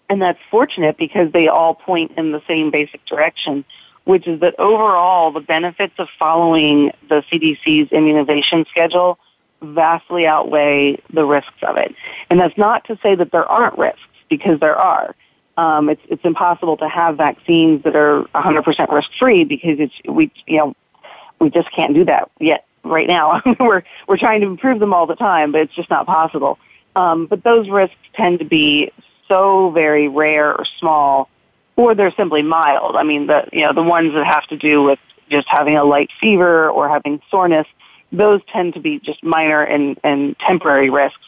[0.08, 3.64] and that's fortunate because they all point in the same basic direction,
[4.04, 9.18] which is that overall the benefits of following the CDC's immunization schedule
[9.62, 11.94] vastly outweigh the risks of it.
[12.30, 15.14] And that's not to say that there aren't risks, because there are.
[15.56, 20.30] Um, it's, it's impossible to have vaccines that are 100% risk free because it's, we,
[20.46, 20.74] you know,
[21.40, 23.40] we just can't do that yet right now.
[23.60, 26.58] we're, we're trying to improve them all the time, but it's just not possible.
[26.94, 28.92] Um, but those risks tend to be
[29.28, 31.28] so very rare or small,
[31.76, 32.96] or they're simply mild.
[32.96, 34.98] I mean, the you know the ones that have to do with
[35.30, 37.66] just having a light fever or having soreness,
[38.12, 41.20] those tend to be just minor and, and temporary risks.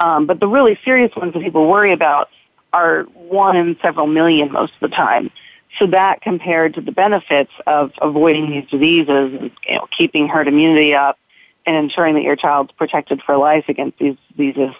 [0.00, 2.28] Um, but the really serious ones that people worry about
[2.72, 5.30] are one in several million most of the time.
[5.78, 10.48] So that compared to the benefits of avoiding these diseases and you know, keeping herd
[10.48, 11.18] immunity up
[11.66, 14.74] and ensuring that your child's protected for life against these diseases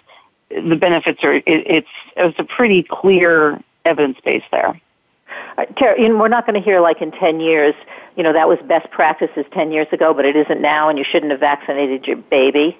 [0.55, 4.79] the benefits are, it, it's, it's a pretty clear evidence base there.
[5.57, 7.75] Uh, Tara, you know, we're not going to hear like in 10 years,
[8.15, 11.03] you know, that was best practices 10 years ago, but it isn't now and you
[11.03, 12.77] shouldn't have vaccinated your baby.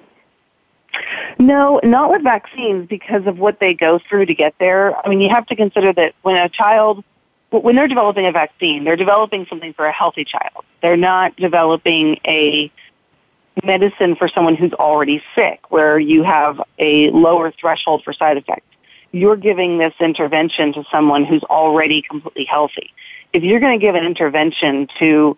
[1.38, 4.96] No, not with vaccines because of what they go through to get there.
[5.04, 7.04] I mean, you have to consider that when a child,
[7.50, 10.64] when they're developing a vaccine, they're developing something for a healthy child.
[10.80, 12.70] They're not developing a
[13.64, 18.66] medicine for someone who's already sick, where you have a lower threshold for side effects.
[19.12, 22.92] You're giving this intervention to someone who's already completely healthy.
[23.32, 25.36] If you're going to give an intervention to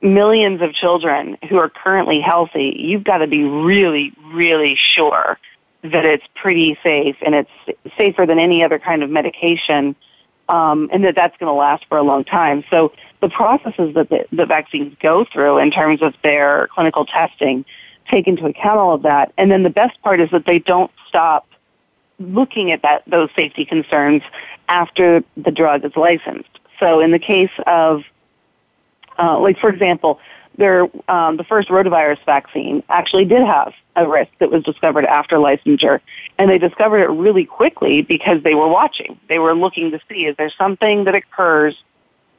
[0.00, 5.38] millions of children who are currently healthy, you've got to be really, really sure
[5.82, 7.50] that it's pretty safe and it's
[7.96, 9.94] safer than any other kind of medication
[10.52, 12.62] um, and that that's going to last for a long time.
[12.68, 17.64] So the processes that the, the vaccines go through in terms of their clinical testing
[18.10, 19.32] take into account all of that.
[19.38, 21.46] And then the best part is that they don't stop
[22.18, 24.22] looking at that those safety concerns
[24.68, 26.60] after the drug is licensed.
[26.78, 28.02] So in the case of,
[29.18, 30.20] uh, like for example,
[30.56, 35.36] their um, the first rotavirus vaccine actually did have a risk that was discovered after
[35.36, 36.00] licensure,
[36.38, 39.18] and they discovered it really quickly because they were watching.
[39.28, 41.74] They were looking to see is there something that occurs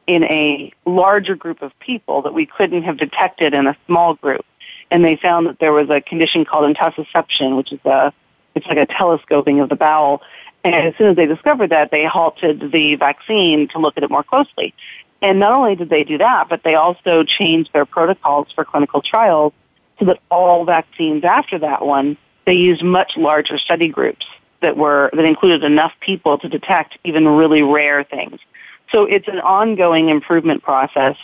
[0.06, 4.46] in a larger group of people that we couldn't have detected in a small group,
[4.92, 8.14] and they found that there was a condition called intussusception, which is a
[8.56, 10.22] it's like a telescoping of the bowel,
[10.64, 14.10] And as soon as they discovered that, they halted the vaccine to look at it
[14.10, 14.74] more closely.
[15.24, 19.02] And not only did they do that, but they also changed their protocols for clinical
[19.02, 19.54] trials
[19.98, 24.26] so that all vaccines after that one, they used much larger study groups
[24.62, 28.38] that were, that included enough people to detect even really rare things.
[28.92, 31.16] So it's an ongoing improvement process.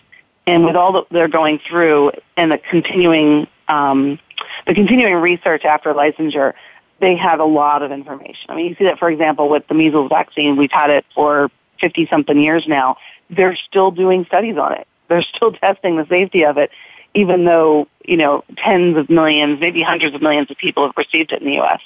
[0.47, 4.17] And with all that they're going through and the continuing, um,
[4.65, 6.53] the continuing research after licensure,
[7.01, 8.49] they have a lot of information.
[8.49, 10.55] I mean, you see that, for example, with the measles vaccine.
[10.55, 12.95] We've had it for 50 something years now
[13.29, 14.87] they're still doing studies on it.
[15.07, 16.71] They're still testing the safety of it,
[17.13, 21.31] even though, you know, tens of millions, maybe hundreds of millions of people have received
[21.31, 21.81] it in the U.S.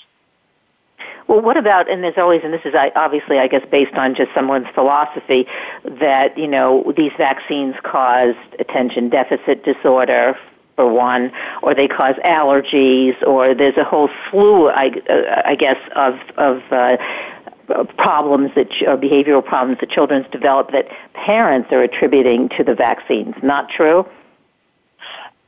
[1.28, 4.34] Well, what about, and there's always, and this is obviously, I guess, based on just
[4.34, 5.48] someone's philosophy,
[6.00, 10.38] that, you know, these vaccines cause attention deficit disorder,
[10.76, 11.32] for one,
[11.62, 16.62] or they cause allergies, or there's a whole slew, I, uh, I guess, of, of
[16.72, 16.98] uh,
[17.98, 23.36] problems that or behavioral problems that children develop that parents are attributing to the vaccines.
[23.42, 24.06] Not true.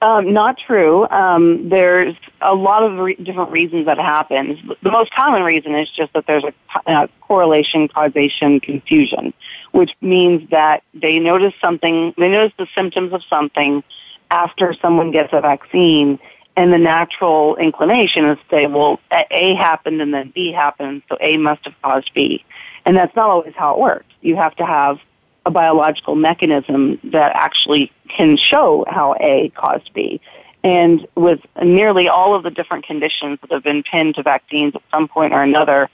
[0.02, 1.08] Um, not true.
[1.10, 4.60] Um, there's a lot of re- different reasons that happens.
[4.84, 6.54] The most common reason is just that there's a,
[6.86, 9.34] a correlation, causation, confusion,
[9.72, 13.84] which means that they notice something, they notice the symptoms of something
[14.30, 16.20] after someone gets a vaccine,
[16.58, 21.18] and the natural inclination is to say, well, A happened and then B happened, so
[21.20, 22.46] A must have caused B.
[22.86, 24.06] And that's not always how it works.
[24.22, 25.00] You have to have
[25.46, 30.22] a biological mechanism that actually can show how A caused B.
[30.64, 34.82] And with nearly all of the different conditions that have been pinned to vaccines at
[34.92, 35.90] some point or another,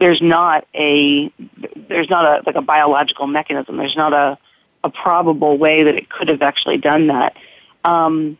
[0.00, 1.32] there's not a
[1.88, 3.76] there's not a like a biological mechanism.
[3.76, 4.36] There's not a
[4.82, 7.36] a probable way that it could have actually done that.
[7.84, 8.36] Um,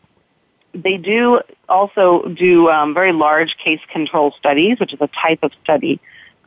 [0.77, 5.53] they do also do um, very large case control studies, which is a type of
[5.63, 6.01] study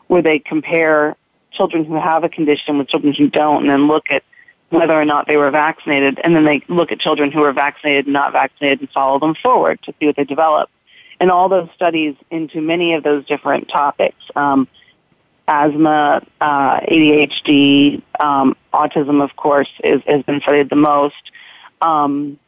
[0.07, 1.15] where they compare
[1.51, 4.23] children who have a condition with children who don't and then look at
[4.69, 6.19] whether or not they were vaccinated.
[6.23, 9.36] And then they look at children who are vaccinated and not vaccinated and follow them
[9.36, 10.69] forward to see what they develop.
[11.19, 14.67] And all those studies into many of those different topics, um,
[15.47, 21.32] asthma, uh, ADHD, um, autism, of course, is, has been studied the most.
[21.82, 22.39] Um,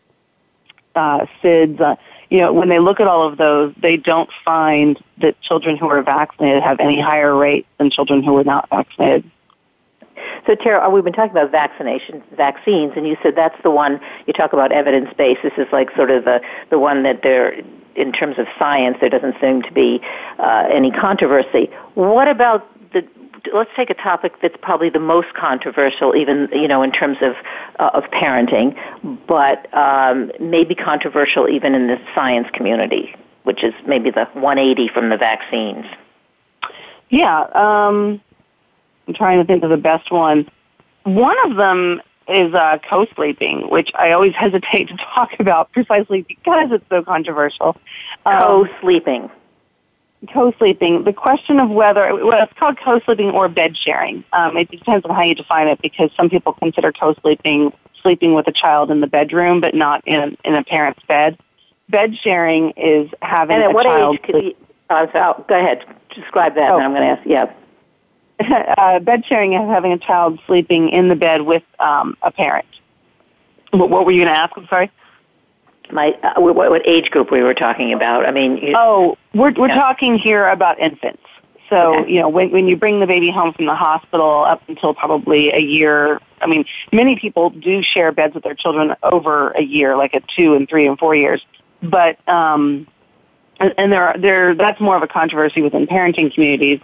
[0.96, 1.80] uh, SIDS.
[1.80, 1.96] Uh,
[2.30, 5.89] you know, when they look at all of those, they don't find that children who
[5.89, 9.30] are vaccinated have any higher rate than children who are not vaccinated.
[10.46, 14.34] So, Tara, we've been talking about vaccinations, vaccines, and you said that's the one you
[14.34, 15.42] talk about evidence based.
[15.44, 17.62] This is like sort of the the one that there,
[17.96, 20.02] in terms of science, there doesn't seem to be
[20.39, 21.70] uh, any controversy.
[21.96, 22.68] What about
[23.54, 27.36] let's take a topic that's probably the most controversial, even you know, in terms of
[27.80, 28.78] uh, of parenting,
[29.28, 35.10] but um, maybe controversial even in the science community, which is maybe the 180 from
[35.10, 35.86] the vaccines.
[37.10, 38.22] Yeah, um,
[39.08, 40.50] I'm trying to think of the best one.
[41.04, 46.70] One of them is uh, co-sleeping, which I always hesitate to talk about precisely because
[46.72, 47.76] it's so controversial.
[48.26, 49.30] Um, co-sleeping
[50.28, 54.24] co-sleeping, the question of whether, well, it's called co-sleeping or bed sharing.
[54.34, 58.47] Um, it depends on how you define it because some people consider co-sleeping sleeping with
[58.47, 61.38] a child in the bedroom but not in, in a parent's bed.
[61.89, 64.15] Bed sharing is having and at a what child.
[64.15, 64.55] Age could you,
[64.89, 66.78] uh, so, go ahead, describe that, oh.
[66.78, 67.28] and I'm going to ask.
[67.28, 68.74] Yeah.
[68.78, 72.65] uh, bed sharing is having a child sleeping in the bed with um, a parent.
[73.72, 74.53] What, what were you going to ask?
[74.57, 74.91] I'm sorry
[75.94, 78.28] my uh, what, what, age group we were talking about.
[78.28, 79.80] I mean, you, oh, we're we're yeah.
[79.80, 81.24] talking here about infants.
[81.70, 82.12] So okay.
[82.12, 85.52] you know, when when you bring the baby home from the hospital up until probably
[85.52, 86.20] a year.
[86.42, 90.28] I mean, many people do share beds with their children over a year, like at
[90.28, 91.46] two and three and four years.
[91.84, 92.88] But um,
[93.60, 96.80] and, and there are, there that's more of a controversy within parenting communities,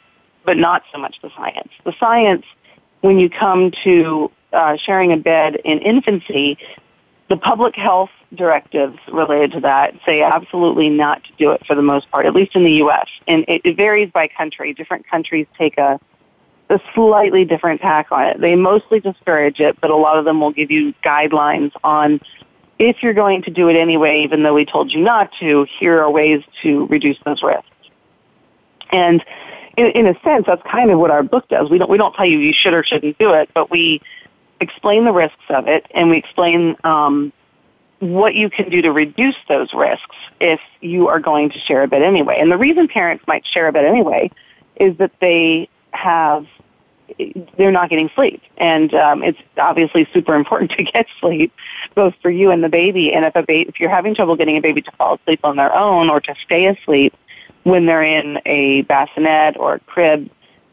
[0.45, 1.69] but not so much the science.
[1.83, 2.45] The science,
[3.01, 6.57] when you come to uh, sharing a bed in infancy,
[7.29, 11.81] the public health directives related to that say absolutely not to do it for the
[11.81, 13.07] most part, at least in the U.S.
[13.27, 14.73] And it, it varies by country.
[14.73, 15.99] Different countries take a,
[16.69, 18.41] a slightly different tack on it.
[18.41, 22.19] They mostly discourage it, but a lot of them will give you guidelines on
[22.79, 25.99] if you're going to do it anyway, even though we told you not to, here
[26.01, 27.67] are ways to reduce those risks.
[28.91, 29.23] And
[29.77, 31.69] in, in a sense, that's kind of what our book does.
[31.69, 34.01] We don't, we don't tell you you should or shouldn't do it, but we
[34.59, 37.31] explain the risks of it and we explain um,
[37.99, 41.87] what you can do to reduce those risks if you are going to share a
[41.87, 42.37] bed anyway.
[42.39, 44.29] And the reason parents might share a bed anyway
[44.75, 46.45] is that they have
[47.57, 51.53] they're not getting sleep, and um, it's obviously super important to get sleep,
[51.95, 53.13] both for you and the baby.
[53.13, 55.55] And if a baby, if you're having trouble getting a baby to fall asleep on
[55.55, 57.13] their own or to stay asleep
[57.63, 60.29] when they're in a bassinet or a crib,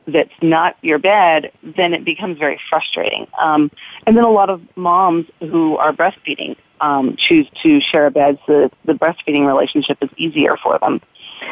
[0.07, 3.26] that's not your bed, then it becomes very frustrating.
[3.40, 3.70] Um,
[4.07, 8.38] and then a lot of moms who are breastfeeding um, choose to share a bed
[8.46, 11.00] so the breastfeeding relationship is easier for them.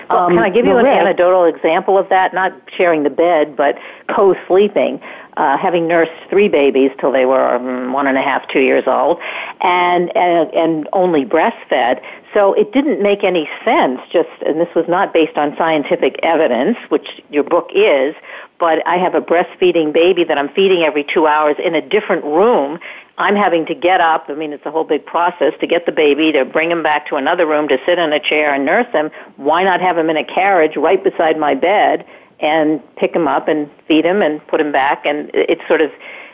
[0.08, 2.34] Well, um, can I give you an anecdotal example of that?
[2.34, 3.78] Not sharing the bed, but
[4.08, 5.00] co-sleeping.
[5.36, 8.84] Uh, having nursed three babies till they were um, one and a half, two years
[8.86, 9.18] old,
[9.62, 12.02] and, and and only breastfed.
[12.34, 14.00] So it didn't make any sense.
[14.10, 18.14] Just and this was not based on scientific evidence, which your book is.
[18.58, 22.24] But I have a breastfeeding baby that I'm feeding every two hours in a different
[22.24, 22.78] room,
[23.18, 24.26] I'm having to get up.
[24.28, 27.06] I mean, it's a whole big process to get the baby, to bring him back
[27.08, 29.10] to another room, to sit in a chair and nurse him.
[29.36, 32.06] Why not have him in a carriage right beside my bed
[32.42, 35.06] and pick him up and feed him and put him back?
[35.06, 35.90] And it's sort of,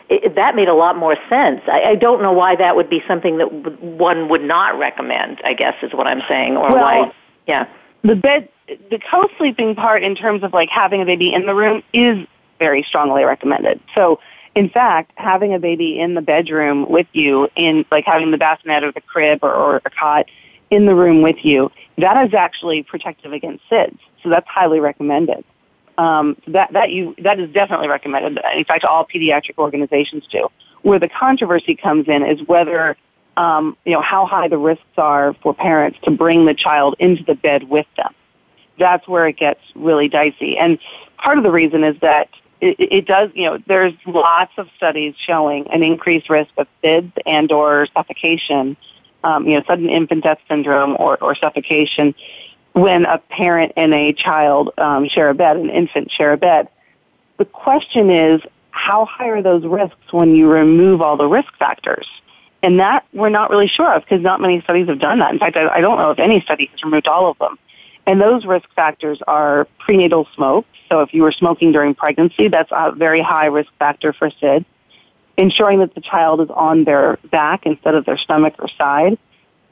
[0.09, 1.61] it, that made a lot more sense.
[1.67, 5.39] I, I don't know why that would be something that w- one would not recommend,
[5.45, 7.13] I guess is what I'm saying, or well, why,
[7.47, 7.67] yeah.
[8.03, 11.83] The bed, the co-sleeping part in terms of like having a baby in the room
[11.93, 12.25] is
[12.57, 13.79] very strongly recommended.
[13.95, 14.19] So
[14.55, 18.83] in fact, having a baby in the bedroom with you, in like having the bassinet
[18.83, 20.25] or the crib or, or a cot
[20.69, 23.97] in the room with you, that is actually protective against SIDS.
[24.23, 25.43] So that's highly recommended.
[25.99, 28.39] Um, that that you that is definitely recommended.
[28.55, 30.47] In fact, all pediatric organizations do.
[30.81, 32.95] Where the controversy comes in is whether
[33.35, 37.25] um, you know how high the risks are for parents to bring the child into
[37.25, 38.13] the bed with them.
[38.77, 40.57] That's where it gets really dicey.
[40.57, 40.79] And
[41.17, 42.29] part of the reason is that
[42.61, 47.11] it, it does, you know, there's lots of studies showing an increased risk of SIDS
[47.25, 48.77] and or suffocation,
[49.25, 52.15] um, you know, sudden infant death syndrome or, or suffocation
[52.81, 56.69] when a parent and a child um, share a bed, an infant share a bed.
[57.37, 62.07] The question is, how high are those risks when you remove all the risk factors?
[62.61, 65.31] And that we're not really sure of because not many studies have done that.
[65.31, 67.57] In fact, I, I don't know if any study has removed all of them.
[68.05, 70.65] And those risk factors are prenatal smoke.
[70.89, 74.65] So if you were smoking during pregnancy, that's a very high risk factor for SID.
[75.37, 79.17] Ensuring that the child is on their back instead of their stomach or side.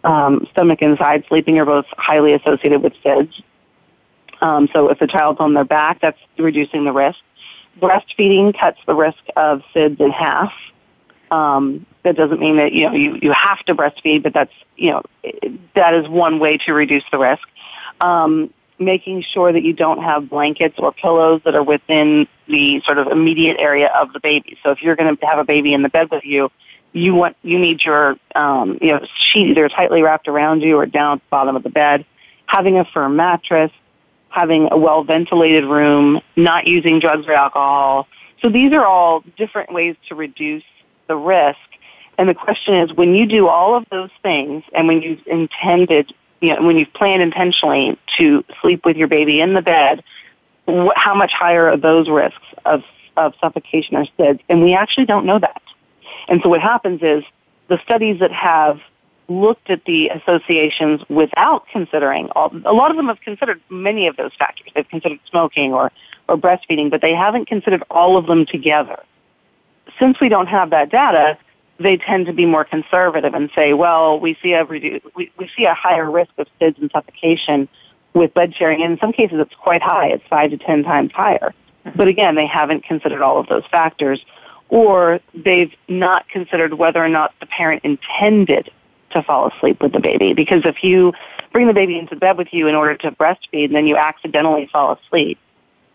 [0.07, 3.43] Um, stomach and side sleeping are both highly associated with SIDS.
[4.41, 7.19] Um, so if the child's on their back, that's reducing the risk.
[7.79, 10.53] Breastfeeding cuts the risk of SIDS in half.
[11.29, 14.91] Um, that doesn't mean that you know you, you have to breastfeed, but that's you
[14.91, 15.03] know
[15.75, 17.45] that is one way to reduce the risk
[18.01, 22.97] um, making sure that you don't have blankets or pillows that are within the sort
[22.97, 24.57] of immediate area of the baby.
[24.63, 26.51] So if you're going to have a baby in the bed with you,
[26.93, 30.85] you want you need your um, you know sheet either tightly wrapped around you or
[30.85, 32.05] down at the bottom of the bed.
[32.47, 33.71] Having a firm mattress,
[34.29, 38.07] having a well ventilated room, not using drugs or alcohol.
[38.41, 40.63] So these are all different ways to reduce
[41.07, 41.59] the risk.
[42.19, 46.13] And the question is, when you do all of those things, and when you've intended
[46.39, 50.03] you know, when you've planned intentionally to sleep with your baby in the bed,
[50.67, 52.83] wh- how much higher are those risks of,
[53.15, 54.39] of suffocation or SIDS?
[54.49, 55.61] And we actually don't know that.
[56.27, 57.23] And so what happens is
[57.67, 58.79] the studies that have
[59.29, 64.15] looked at the associations without considering all, a lot of them have considered many of
[64.15, 64.67] those factors.
[64.73, 65.91] They've considered smoking or,
[66.29, 69.03] or breastfeeding, but they haven't considered all of them together.
[69.99, 71.37] Since we don't have that data,
[71.79, 75.49] they tend to be more conservative and say, well, we see a redu- we, we
[75.55, 77.67] see a higher risk of SIDS and suffocation
[78.13, 78.81] with bed sharing.
[78.81, 80.07] And in some cases, it's quite high.
[80.07, 81.53] It's five to ten times higher.
[81.85, 81.97] Mm-hmm.
[81.97, 84.23] But again, they haven't considered all of those factors,
[84.69, 88.69] or they've not considered whether or not the parent intended
[89.11, 90.33] to fall asleep with the baby.
[90.33, 91.13] Because if you
[91.51, 94.67] bring the baby into bed with you in order to breastfeed and then you accidentally
[94.71, 95.39] fall asleep,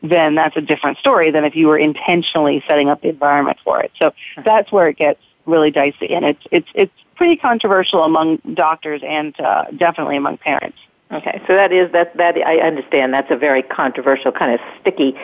[0.02, 3.80] then that's a different story than if you were intentionally setting up the environment for
[3.80, 3.92] it.
[3.98, 4.12] So
[4.44, 9.38] that's where it gets really dicey, and it's it's it's pretty controversial among doctors and
[9.40, 10.78] uh, definitely among parents.
[11.12, 15.14] Okay, so that is that that I understand that's a very controversial kind of sticky.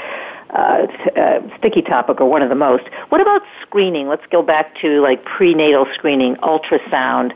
[0.51, 2.84] Uh, uh, sticky topic or one of the most.
[3.11, 4.09] What about screening?
[4.09, 7.32] Let's go back to like prenatal screening, ultrasound.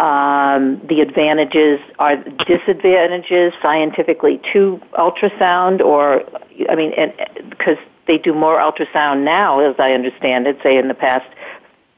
[0.00, 6.24] Um, the advantages are disadvantages scientifically to ultrasound, or
[6.68, 6.92] I mean,
[7.50, 7.78] because
[8.08, 11.26] they do more ultrasound now, as I understand it, say in the past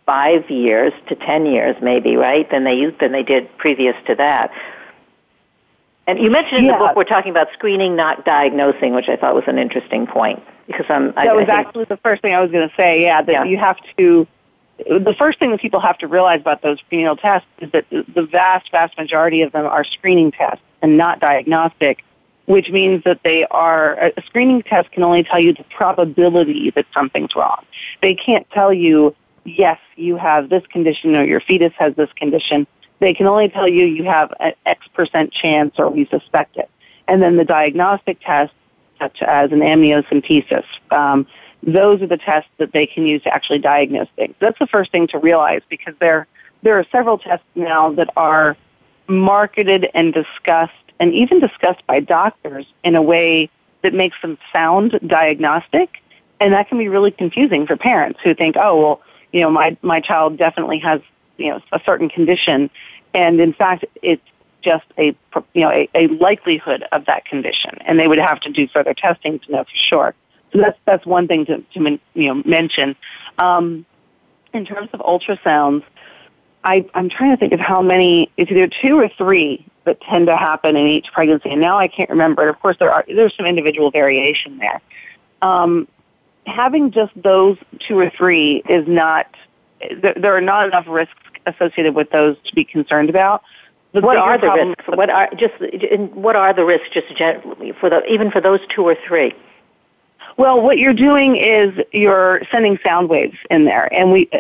[0.04, 2.48] five years to ten years, maybe, right?
[2.50, 4.50] Than they used than they did previous to that.
[6.08, 6.78] And you mentioned in yeah.
[6.78, 10.42] the book we're talking about screening, not diagnosing, which I thought was an interesting point
[10.66, 11.08] because I'm.
[11.08, 13.02] That I, was I actually the first thing I was going to say.
[13.02, 13.44] Yeah, that yeah.
[13.44, 14.26] you have to.
[14.78, 18.22] The first thing that people have to realize about those prenatal tests is that the
[18.22, 22.04] vast, vast majority of them are screening tests and not diagnostic,
[22.46, 26.86] which means that they are a screening test can only tell you the probability that
[26.94, 27.66] something's wrong.
[28.00, 32.66] They can't tell you yes, you have this condition or your fetus has this condition.
[33.00, 36.70] They can only tell you you have an X percent chance or we suspect it.
[37.06, 38.54] And then the diagnostic tests,
[38.98, 40.64] such as an amniocentesis.
[40.90, 41.26] Um,
[41.62, 44.34] those are the tests that they can use to actually diagnose things.
[44.38, 46.26] That's the first thing to realize because there
[46.62, 48.56] there are several tests now that are
[49.06, 53.48] marketed and discussed and even discussed by doctors in a way
[53.82, 56.02] that makes them sound diagnostic
[56.40, 59.76] and that can be really confusing for parents who think, "Oh, well, you know, my
[59.82, 61.00] my child definitely has,
[61.38, 62.70] you know, a certain condition."
[63.14, 64.22] And in fact, it's
[64.62, 65.16] just a
[65.54, 68.94] you know a, a likelihood of that condition, and they would have to do further
[68.94, 70.14] testing to know for sure.
[70.52, 72.96] So that's that's one thing to, to you know mention.
[73.38, 73.86] Um,
[74.52, 75.84] in terms of ultrasounds,
[76.64, 78.30] I, I'm trying to think of how many.
[78.36, 81.88] It's either two or three that tend to happen in each pregnancy, and now I
[81.88, 82.42] can't remember.
[82.42, 84.80] And of course, there are there's some individual variation there.
[85.42, 85.86] Um,
[86.46, 89.26] having just those two or three is not.
[90.02, 91.14] There, there are not enough risks
[91.48, 93.42] associated with those to be concerned about.
[93.92, 94.84] The what are the risks?
[94.86, 95.54] What are just
[96.14, 99.34] what are the risks just generally for the even for those two or three?
[100.36, 104.30] Well, what you're doing is you're sending sound waves in there, and we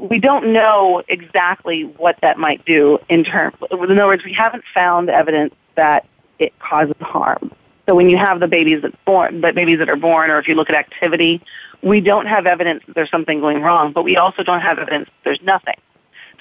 [0.00, 3.56] we don't know exactly what that might do in terms.
[3.70, 6.04] In other words, we haven't found evidence that
[6.38, 7.52] it causes harm.
[7.88, 10.46] So when you have the babies that born, the babies that are born, or if
[10.46, 11.40] you look at activity,
[11.82, 15.06] we don't have evidence that there's something going wrong, but we also don't have evidence
[15.06, 15.76] that there's nothing.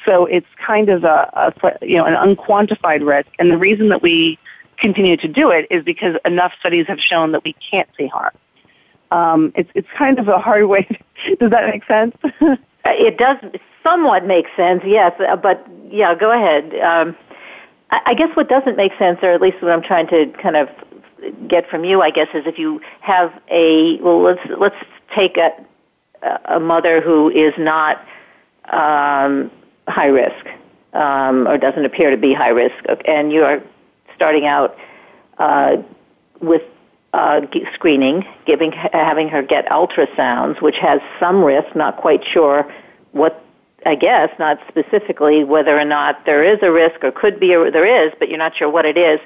[0.07, 4.01] So it's kind of a, a you know an unquantified risk, and the reason that
[4.01, 4.39] we
[4.77, 8.33] continue to do it is because enough studies have shown that we can't see harm
[9.11, 10.87] um, it's it's kind of a hard way.
[11.39, 12.15] Does that make sense?
[12.85, 13.37] it does
[13.83, 15.13] somewhat make sense, yes.
[15.41, 16.75] But yeah, go ahead.
[16.79, 17.15] Um,
[17.91, 20.55] I, I guess what doesn't make sense, or at least what I'm trying to kind
[20.55, 20.69] of
[21.47, 24.75] get from you, I guess, is if you have a well, let's let's
[25.15, 25.51] take a
[26.45, 28.05] a mother who is not
[28.69, 29.51] um,
[29.87, 30.45] high risk
[30.93, 32.75] um, or doesn't appear to be high risk,
[33.05, 33.61] and you are
[34.15, 34.77] starting out
[35.37, 35.77] uh,
[36.41, 36.63] with
[37.13, 37.41] uh,
[37.73, 42.71] screening, giving, having her get ultrasounds, which has some risk, not quite sure
[43.11, 43.43] what,
[43.85, 47.71] I guess, not specifically whether or not there is a risk or could be, a,
[47.71, 49.19] there is, but you're not sure what it is.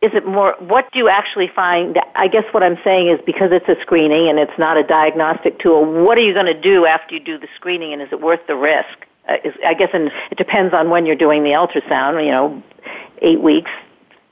[0.00, 2.00] Is it more, what do you actually find?
[2.14, 5.58] I guess what I'm saying is because it's a screening and it's not a diagnostic
[5.58, 8.20] tool, what are you going to do after you do the screening and is it
[8.20, 9.07] worth the risk?
[9.28, 12.62] Uh, is, I guess and it depends on when you're doing the ultrasound, you know,
[13.20, 13.70] eight weeks,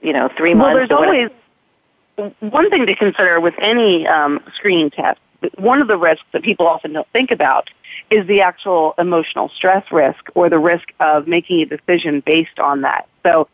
[0.01, 0.91] you know, three well, months.
[0.91, 1.31] Well, there's
[2.19, 5.21] always, one thing to consider with any um, screening test,
[5.59, 7.69] one of the risks that people often don't think about
[8.11, 12.83] is the actual emotional stress risk or the risk of making a decision based on
[12.83, 13.07] that.
[13.23, 13.49] So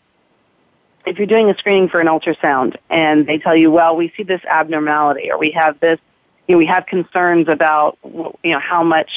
[1.05, 4.23] if you're doing a screening for an ultrasound and they tell you, well, we see
[4.23, 5.99] this abnormality or we have this,
[6.47, 9.11] you know, we have concerns about, you know, how much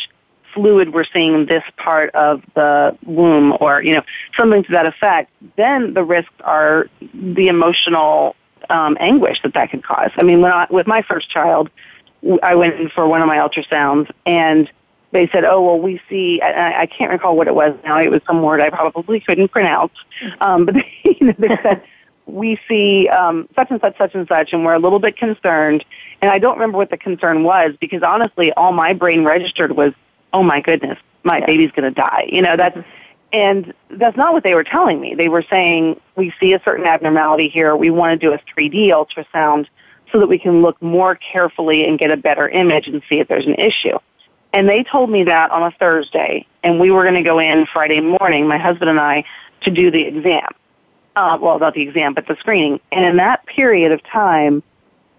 [0.56, 4.04] fluid we're seeing in this part of the womb or, you know,
[4.36, 8.36] something to that effect, then the risks are the emotional
[8.70, 10.10] um, anguish that that could cause.
[10.18, 11.70] I mean, when I, with my first child,
[12.42, 14.72] I went in for one of my ultrasounds and
[15.12, 18.00] they said, oh, well, we see, I, I can't recall what it was now.
[18.00, 19.94] It was some word I probably couldn't pronounce.
[20.42, 21.84] Um, but they, you know, they said,
[22.26, 25.86] we see um, such and such, such and such, and we're a little bit concerned.
[26.22, 29.94] And I don't remember what the concern was because honestly, all my brain registered was,
[30.36, 31.46] oh my goodness, my yeah.
[31.46, 32.30] baby's going to die.
[32.32, 32.78] You know, that's,
[33.32, 35.16] and that's not what they were telling me.
[35.16, 37.76] They were saying, we see a certain abnormality here.
[37.76, 39.68] We want to do a 3D ultrasound
[40.12, 43.28] so that we can look more carefully and get a better image and see if
[43.28, 43.98] there's an issue.
[44.54, 47.66] And they told me that on a Thursday, and we were going to go in
[47.66, 49.24] Friday morning, my husband and I,
[49.62, 50.48] to do the exam.
[51.16, 52.80] Uh, well, not the exam, but the screening.
[52.92, 54.64] And in that period of time,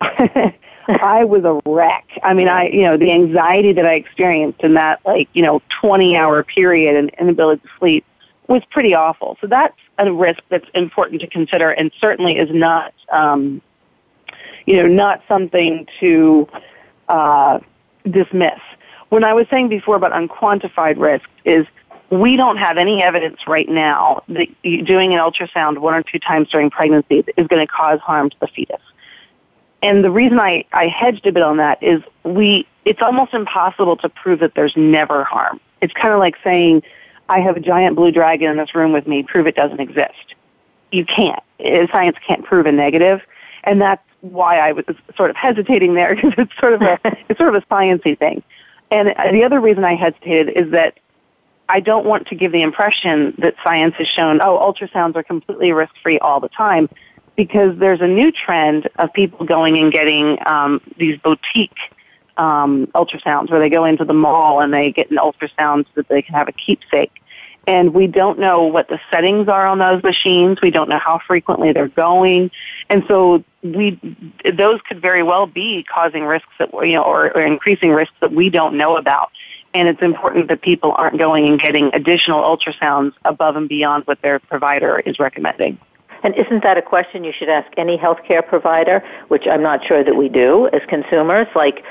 [1.02, 2.06] I was a wreck.
[2.22, 5.60] I mean, I, you know, the anxiety that I experienced in that, like, you know,
[5.80, 8.04] 20 hour period and inability to sleep
[8.48, 9.36] was pretty awful.
[9.40, 13.60] So that's a risk that's important to consider and certainly is not, um,
[14.66, 16.48] you know, not something to
[17.08, 17.58] uh,
[18.08, 18.60] dismiss.
[19.08, 21.66] When I was saying before about unquantified risks is
[22.10, 26.48] we don't have any evidence right now that doing an ultrasound one or two times
[26.48, 28.80] during pregnancy is going to cause harm to the fetus
[29.82, 33.96] and the reason I, I hedged a bit on that is we, it's almost impossible
[33.98, 35.60] to prove that there's never harm.
[35.80, 36.82] It's kind of like saying,
[37.28, 40.34] I have a giant blue dragon in this room with me, prove it doesn't exist.
[40.92, 41.42] You can't.
[41.64, 43.20] Uh, science can't prove a negative,
[43.64, 44.84] and that's why I was
[45.16, 46.98] sort of hesitating there because it's sort of a
[47.28, 48.42] it's sort of a sciency thing.
[48.90, 50.98] And uh, the other reason I hesitated is that
[51.68, 55.72] I don't want to give the impression that science has shown, oh, ultrasounds are completely
[55.72, 56.88] risk free all the time
[57.36, 61.76] because there's a new trend of people going and getting um, these boutique
[62.36, 66.08] um, ultrasounds where they go into the mall and they get an ultrasound so that
[66.08, 67.12] they can have a keepsake.
[67.66, 70.60] and we don't know what the settings are on those machines.
[70.62, 72.50] We don't know how frequently they're going,
[72.90, 73.98] and so we
[74.56, 78.32] those could very well be causing risks that you know or, or increasing risks that
[78.32, 79.30] we don't know about.
[79.74, 84.22] And it's important that people aren't going and getting additional ultrasounds above and beyond what
[84.22, 85.78] their provider is recommending.
[86.26, 90.02] And isn't that a question you should ask any healthcare provider, which I'm not sure
[90.02, 91.46] that we do as consumers?
[91.54, 91.84] Like,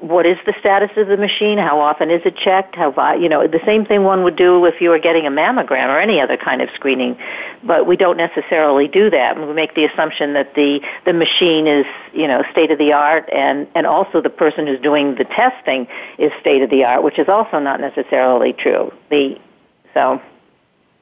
[0.00, 1.58] what is the status of the machine?
[1.58, 2.76] How often is it checked?
[2.76, 5.88] How you know the same thing one would do if you were getting a mammogram
[5.88, 7.18] or any other kind of screening,
[7.64, 9.36] but we don't necessarily do that.
[9.36, 12.92] And we make the assumption that the the machine is you know state of the
[12.92, 17.02] art, and and also the person who's doing the testing is state of the art,
[17.02, 18.92] which is also not necessarily true.
[19.08, 19.36] The
[19.94, 20.22] so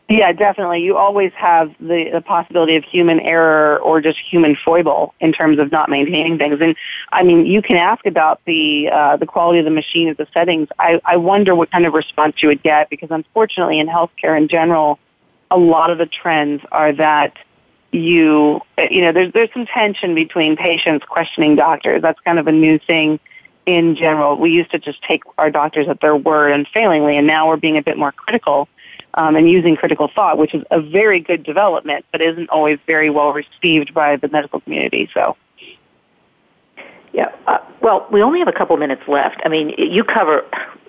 [0.09, 0.83] yeah, definitely.
[0.83, 5.59] You always have the, the possibility of human error or just human foible in terms
[5.59, 6.59] of not maintaining things.
[6.63, 6.75] And
[7.13, 10.27] I mean, you can ask about the uh, the quality of the machine or the
[10.33, 10.69] settings.
[10.79, 14.49] I, I wonder what kind of response you would get because unfortunately, in healthcare in
[14.49, 14.99] general,
[15.51, 17.37] a lot of the trends are that
[17.93, 22.01] you you know there's there's some tension between patients questioning doctors.
[22.01, 23.21] That's kind of a new thing
[23.67, 24.39] in general.
[24.39, 27.77] We used to just take our doctors at their word unfailingly, and now we're being
[27.77, 28.71] a bit more critical
[29.15, 33.11] um, and using critical thought, which is a very good development, but isn't always very
[33.11, 35.09] well received by the medical community.
[35.13, 35.37] So.
[37.13, 37.35] Yeah.
[37.47, 39.41] Uh, well, we only have a couple minutes left.
[39.45, 40.45] I mean, you cover.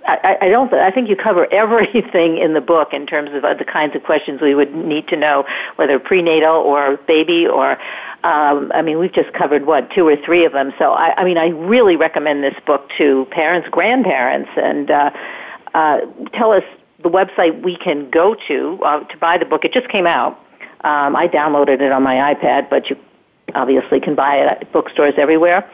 [0.05, 0.71] I, I don't.
[0.73, 4.41] I think you cover everything in the book in terms of the kinds of questions
[4.41, 5.45] we would need to know,
[5.77, 7.77] whether prenatal or baby or.
[8.21, 10.73] Um, I mean, we've just covered what two or three of them.
[10.77, 15.11] So, I, I mean, I really recommend this book to parents, grandparents, and uh,
[15.73, 16.01] uh,
[16.33, 16.63] tell us
[17.01, 19.63] the website we can go to uh, to buy the book.
[19.65, 20.39] It just came out.
[20.83, 22.95] Um, I downloaded it on my iPad, but you
[23.55, 25.69] obviously can buy it at bookstores everywhere.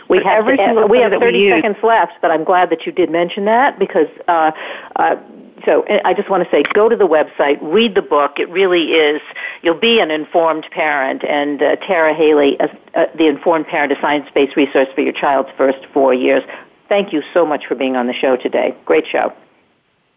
[0.08, 2.86] We have every to, single we have 30 we seconds left, but I'm glad that
[2.86, 4.52] you did mention that because uh,
[4.96, 5.16] uh,
[5.64, 8.38] so I just want to say, go to the website, read the book.
[8.38, 9.20] It really is.
[9.62, 11.22] You'll be an informed parent.
[11.24, 15.50] And uh, Tara Haelle, uh, uh, the Informed Parent, a science-based resource for your child's
[15.58, 16.42] first four years.
[16.88, 18.74] Thank you so much for being on the show today.
[18.84, 19.34] Great show.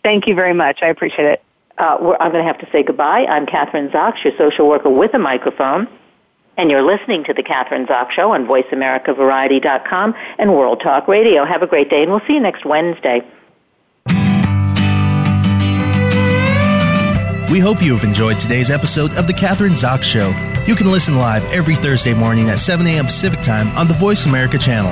[0.04, 0.80] Thank you very much.
[0.82, 1.44] I appreciate it.
[1.78, 3.26] Uh, I'm going to have to say goodbye.
[3.26, 5.88] I'm Kathryn Zox, your social worker with a microphone.
[6.56, 11.46] And you're listening to The Kathryn Zox Show on VoiceAmericaVariety.com and World Talk Radio.
[11.46, 13.22] Have a great day, and we'll see you next Wednesday.
[17.52, 20.30] We hope you have enjoyed today's episode of The Kathryn Zox Show.
[20.68, 23.06] You can listen live every Thursday morning at 7 a.m.
[23.06, 24.92] Pacific Time on the Voice America channel.